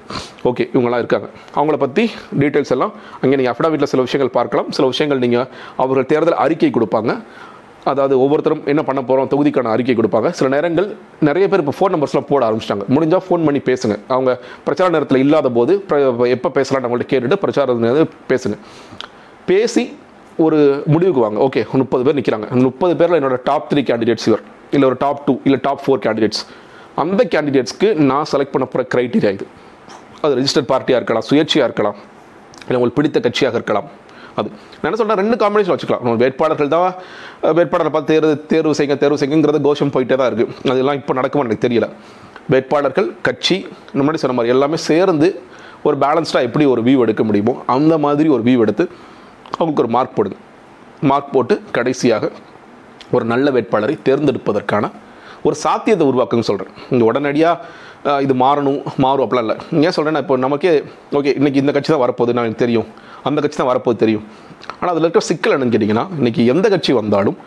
ஓகே 0.50 0.66
இவங்களாம் 0.75 1.02
இருக்காங்க. 1.04 1.28
அவங்கள 1.58 1.78
பற்றி 1.84 2.04
டீட்டெயில்ஸ் 2.42 2.75
எல்லாம் 2.76 2.94
அங்கே 3.20 3.34
நீங்கள் 3.40 3.52
அஃபிடாவிட்டில் 3.54 3.90
சில 3.92 4.02
விஷயங்கள் 4.06 4.32
பார்க்கலாம். 4.38 4.70
சில 4.78 4.86
விஷயங்கள் 4.92 5.22
நீங்கள் 5.26 5.46
அவர்கள் 5.82 6.08
தேர்தல் 6.12 6.40
அறிக்கை 6.46 6.70
கொடுப்பாங்க. 6.78 7.12
அதாவது 7.90 8.14
ஒவ்வொருத்தரும் 8.22 8.62
என்ன 8.70 8.80
பண்ண 8.88 9.00
போகிறோம் 9.08 9.28
தொகுதிக்கான 9.32 9.70
அறிக்கை 9.74 9.94
கொடுப்பாங்க. 9.98 10.28
சில 10.38 10.46
நேரங்கள் 10.54 10.88
நிறைய 11.28 11.44
பேர் 11.50 11.62
இப்போ 11.62 11.74
ஃபோன் 11.78 11.92
நம்பர்ஸ்லாம் 11.94 12.26
போட 12.30 12.42
ஆரம்பிச்சிட்டாங்க. 12.48 12.84
முடிஞ்சால் 12.94 13.24
ஃபோன் 13.26 13.44
பண்ணி 13.46 13.60
பேசுங்க. 13.70 13.94
அவங்க 14.14 14.32
பிரச்சார 14.66 14.88
நேரத்தில் 14.96 15.22
இல்லாத 15.24 15.50
போது 15.58 15.74
எப்போ 16.36 16.50
பேசலாம்னு 16.58 16.88
அவங்கள்ட்ட 16.88 17.08
கேட்டுட்டு 17.12 17.38
பிரச்சார 17.44 17.76
நேரத்தில் 17.86 18.12
பேசுங்க. 18.32 18.58
பேசி 19.50 19.84
ஒரு 20.46 20.58
முடிவுக்கு 20.92 21.22
வாங்க. 21.26 21.38
ஓகே 21.46 21.62
முப்பது 21.82 22.02
பேர் 22.06 22.18
நிற்கிறாங்க 22.18 22.48
முப்பது 22.66 22.94
பேரில் 23.00 23.18
என்னோட 23.20 23.38
டாப் 23.48 23.68
த்ரீ 23.70 23.82
கேண்டிடேட்ஸ் 23.90 24.26
இவர். 24.30 24.42
இல்லை 24.74 24.86
ஒரு 24.90 24.98
டாப் 25.04 25.22
டூ 25.28 25.34
இல்லை 25.48 25.58
டாப் 25.66 25.82
ஃபோர் 25.84 26.02
கேண்டிடேட்ஸ் 26.04 26.42
அந்த 27.02 27.22
கேண்டிடேட்ஸ்க்கு 27.32 27.88
நான் 28.10 28.28
செலக்ட் 28.32 28.54
பண்ண 28.54 28.66
போகிற 28.72 28.84
க்ரைட்டீரியா 28.94 29.32
இது. 29.36 29.46
அது 30.24 30.32
ரெஜிஸ்டர்ட் 30.38 30.70
பார்ட்டியாக 30.72 31.00
இருக்கலாம் 31.00 31.26
சுயேட்சையாக 31.30 31.68
இருக்கலாம். 31.68 31.98
இல்லை 32.68 32.78
உங்களுக்கு 32.78 32.98
பிடித்த 33.00 33.18
கட்சியாக 33.26 33.58
இருக்கலாம். 33.60 33.88
அது. 34.38 34.48
நான் 34.78 34.88
என்ன 34.88 34.98
சொல்கிறேன் 35.00 35.20
ரெண்டு 35.22 35.37
காம்பினேஷன் 35.42 35.75
வச்சுக்கலாம். 35.75 36.02
நம்ம 36.06 36.16
வேட்பாளர்கள் 36.22 36.72
தான் 36.75 36.88
வேட்பாளரை 37.58 37.90
பார்த்து 37.94 38.12
தேர்வு 38.12 38.32
தேர்வு 38.52 38.75
செய்யுங்க 38.78 38.96
தேர்வு 39.02 39.18
செய்யுங்கிறது 39.22 39.60
கோஷம் 39.68 39.92
போயிட்டே 39.94 40.16
தான் 40.20 40.28
இருக்குது 40.30 40.54
அதெல்லாம் 40.72 40.98
இப்போ 41.00 41.14
நடக்குமா 41.20 41.44
எனக்கு 41.46 41.64
தெரியல. 41.66 41.88
வேட்பாளர்கள் 42.52 43.08
கட்சி 43.28 43.56
இந்த 43.92 44.18
சொன்ன 44.25 44.37
மாதிரி 44.38 44.54
எல்லாமே 44.56 44.78
சேர்ந்து 44.90 45.28
ஒரு 45.88 45.96
பேலன்ஸ்டாக 46.04 46.46
எப்படி 46.48 46.64
ஒரு 46.75 46.82
வியூ 46.87 47.00
எடுக்க 47.06 47.22
முடியுமோ 47.30 47.54
அந்த 47.76 47.94
மாதிரி 48.04 48.28
ஒரு 48.37 48.42
வியூ 48.46 48.60
எடுத்து 48.66 48.84
அவங்களுக்கு 49.58 49.82
ஒரு 49.84 49.92
மார்க் 49.96 50.16
போடுங்க. 50.18 50.38
மார்க் 51.10 51.34
போட்டு 51.34 51.54
கடைசியாக 51.76 52.30
ஒரு 53.16 53.25
நல்ல 53.32 53.50
வேட்பாளரை 53.56 53.94
தேர்ந்தெடுப்பதற்கான 54.06 54.87
ஒரு 55.46 55.56
சாத்தியத்தை 55.64 56.04
உருவாக்குன்னு 56.10 56.48
சொல்கிறேன் 56.48 56.75
இங்கே 56.92 57.04
உடனடியாக 57.10 57.64
இது 58.25 58.35
மாறணும் 58.43 58.81
மாறும் 59.05 59.25
அப்படிலாம் 59.25 59.47
இல்லை. 59.47 59.57
ஏன் 59.87 59.95
சொல்கிறேன்னா 59.97 60.21
இப்போ 60.25 60.35
நமக்கே 60.45 60.73
ஓகே 61.19 61.33
இன்னைக்கு 61.38 61.62
இந்த 61.62 61.73
கட்சி 61.76 61.90
தான் 61.95 62.02
வரப்போகுது 62.05 62.35
நான் 62.37 62.47
எனக்கு 62.49 62.62
தெரியும். 62.64 62.87
அந்த 63.28 63.38
கட்சி 63.45 63.59
தான் 63.61 63.71
வரப்போகுது 63.71 63.99
தெரியும். 64.05 64.25
ஆனால் 64.78 64.93
அதில் 64.93 65.07
இருக்கிற 65.07 65.25
சிக்கல் 65.31 65.55
என்னன்னு 65.57 65.75
கேட்டிங்கன்னா 65.75 66.07
இன்றைக்கி 66.21 66.45
எந்த 66.52 66.67
கட்சி 66.75 66.93
வந்தாலும் 67.00 67.38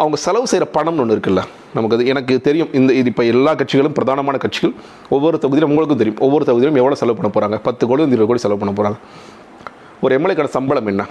அவங்க 0.00 0.16
செலவு 0.24 0.46
செய்கிற 0.50 0.66
பணம்னு 0.76 1.02
ஒன்று 1.04 1.14
இருக்குல்ல. 1.16 1.42
நமக்கு 1.76 1.96
அது 1.96 2.04
எனக்கு 2.12 2.34
தெரியும் 2.48 2.70
இந்த 2.78 2.90
இது 3.00 3.08
இப்போ 3.12 3.24
எல்லா 3.32 3.52
கட்சிகளும் 3.60 3.96
பிரதானமான 3.98 4.38
கட்சிகள் 4.44 4.74
ஒவ்வொரு 5.16 5.36
தொகுதியிலும் 5.42 5.72
உங்களுக்கும் 5.72 6.00
தெரியும் 6.02 6.20
ஒவ்வொரு 6.26 6.44
தொகுதியிலும் 6.48 6.78
எவ்வளோ 6.82 6.98
செலவு 7.02 7.18
பண்ண 7.18 7.30
போகிறாங்க 7.36 7.58
பத்து 7.66 7.86
கோடி 7.90 8.06
இருபது 8.06 8.30
கோடி 8.30 8.42
செலவு 8.44 8.60
பண்ண 8.62 8.72
போகிறாங்க 8.78 8.98
ஒரு 10.04 10.14
எம்எல்ஏக்கான 10.18 10.52
சம்பளம் 10.58 10.88
என்ன? 10.92 11.04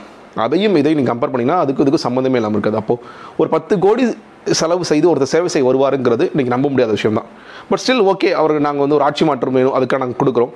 அதையும் 0.45 0.75
இதையும் 0.81 0.99
நீங்கள் 0.99 1.13
கம்பேர் 1.13 1.31
பண்ணிங்கன்னா 1.33 1.59
அதுக்கு 1.63 1.83
இதுக்கு 1.83 2.01
சம்மந்தமே 2.07 2.39
இல்லாமல் 2.39 2.57
இருக்காது. 2.57 2.79
அப்போது 2.81 2.99
ஒரு 3.41 3.49
பத்து 3.55 3.73
கோடி 3.85 4.03
செலவு 4.59 4.83
செய்து 4.91 5.07
ஒருத்தர் 5.11 5.33
சேவை 5.35 5.49
செய்ய 5.53 5.65
வருவாருங்கிறது 5.69 6.25
இன்றைக்கி 6.33 6.51
நம்ப 6.55 6.67
முடியாத 6.73 6.91
விஷயம் 6.97 7.17
தான் 7.19 7.29
பட் 7.69 7.81
ஸ்டில் 7.83 8.03
ஓகே 8.11 8.29
அவருக்கு 8.41 8.65
நாங்கள் 8.67 8.83
வந்து 8.85 8.97
ஒரு 8.99 9.05
ஆட்சி 9.07 9.23
மாற்றம் 9.29 9.57
வேணும் 9.59 9.75
அதுக்காக 9.77 10.01
நாங்கள் 10.03 10.19
கொடுக்குறோம். 10.21 10.53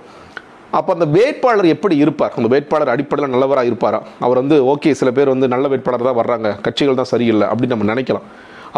அப்போ 0.77 0.91
அந்த 0.95 1.05
வேட்பாளர் 1.15 1.67
எப்படி 1.75 1.95
இருப்பார்? 2.03 2.33
அந்த 2.39 2.47
வேட்பாளர் 2.53 2.91
அடிப்படையில் 2.93 3.33
நல்லவராக 3.33 3.69
இருப்பாரா? 3.71 3.99
அவர் 4.25 4.39
வந்து 4.41 4.55
ஓகே 4.73 4.91
சில 4.99 5.09
பேர் 5.17 5.33
வந்து 5.33 5.47
நல்ல 5.53 5.67
வேட்பாளர் 5.73 6.07
தான் 6.09 6.19
வர்றாங்க 6.21 6.49
கட்சிகள் 6.67 6.99
தான் 7.01 7.11
சரியில்லை 7.13 7.47
அப்படின்னு 7.51 7.75
நம்ம 7.75 7.87
நினைக்கலாம். 7.93 8.25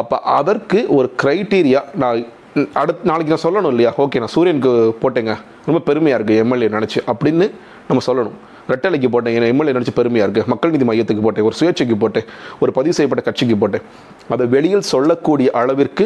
அப்போ 0.02 0.18
அதற்கு 0.40 0.80
ஒரு 0.98 1.10
க்ரைட்டீரியா 1.22 1.84
நான் 2.04 2.20
அடுத்த 2.82 3.08
நாளைக்கு 3.12 3.34
நான் 3.34 3.46
சொல்லணும் 3.46 3.72
இல்லையா? 3.74 3.94
ஓகே 4.04 4.20
நான் 4.24 4.34
சூரியனுக்கு 4.36 4.74
போட்டேங்க. 5.04 5.34
ரொம்ப 5.70 5.80
பெருமையாக 5.88 6.20
இருக்குது 6.20 6.42
எம்எல்ஏ 6.44 6.70
நினச்சி 6.76 7.00
அப்படின்னு 7.14 7.48
நம்ம 7.90 8.04
சொல்லணும். 8.10 8.36
ரெட்டலைக்கு 8.74 9.10
போட்டேன் 9.14 9.36
என் 9.38 9.50
எம்எல்ஏ 9.54 9.74
நினச்சி 9.78 9.94
பெருமையாக 9.98 10.28
இருக்குது 10.28 10.50
மக்கள் 10.52 10.72
நீதி 10.76 10.86
மையத்துக்கு 10.90 11.24
போட்டேன் 11.26 11.48
ஒரு 11.50 11.56
சுயேட்சைக்கு 11.60 11.96
போட்டேன் 12.04 12.30
ஒரு 12.64 12.72
பதிவு 12.78 12.96
செய்யப்பட்ட 12.98 13.24
கட்சிக்கு 13.28 13.58
போட்டேன். 13.64 13.84
அதை 14.36 14.46
வெளியில் 14.56 14.86
சொல்லக்கூடிய 14.94 15.50
அளவிற்கு 15.62 16.06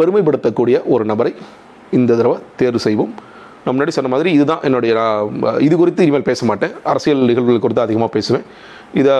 பெருமைப்படுத்தக்கூடிய 0.00 0.76
ஒரு 0.94 1.04
நபரை 1.12 1.32
இந்த 1.98 2.10
தடவை 2.20 2.38
தேர்வு 2.60 2.80
செய்வோம். 2.86 3.12
நான் 3.64 3.74
முன்னாடி 3.76 3.92
சொன்ன 3.96 4.10
மாதிரி 4.12 4.30
இதுதான் 4.36 4.62
என்னுடைய 4.66 4.92
இது 5.66 5.74
குறித்து 5.80 6.04
இனிமேல் 6.06 6.28
பேச 6.28 6.46
மாட்டேன். 6.50 6.74
அரசியல் 6.92 7.26
நிகழ்வுகள் 7.30 7.64
குறித்து 7.64 7.84
அதிகமாக 7.86 8.10
பேசுவேன். 8.16 8.44
இதை 9.00 9.14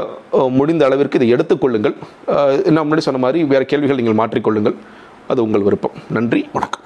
முடிந்த 0.58 0.84
அளவிற்கு 0.88 1.18
இதை 1.20 1.28
எடுத்துக்கொள்ளுங்கள் 1.34 1.96
நான் 2.76 2.86
முன்னாடி 2.86 3.04
சொன்ன 3.08 3.22
மாதிரி 3.26 3.40
வேறு 3.52 3.66
கேள்விகள் 3.72 4.00
நீங்கள் 4.02 4.20
மாற்றிக்கொள்ளுங்கள். 4.22 4.76
அது 5.32 5.40
உங்கள் 5.46 5.66
விருப்பம். 5.66 5.98
நன்றி 6.16 6.40
வணக்கம். 6.54 6.78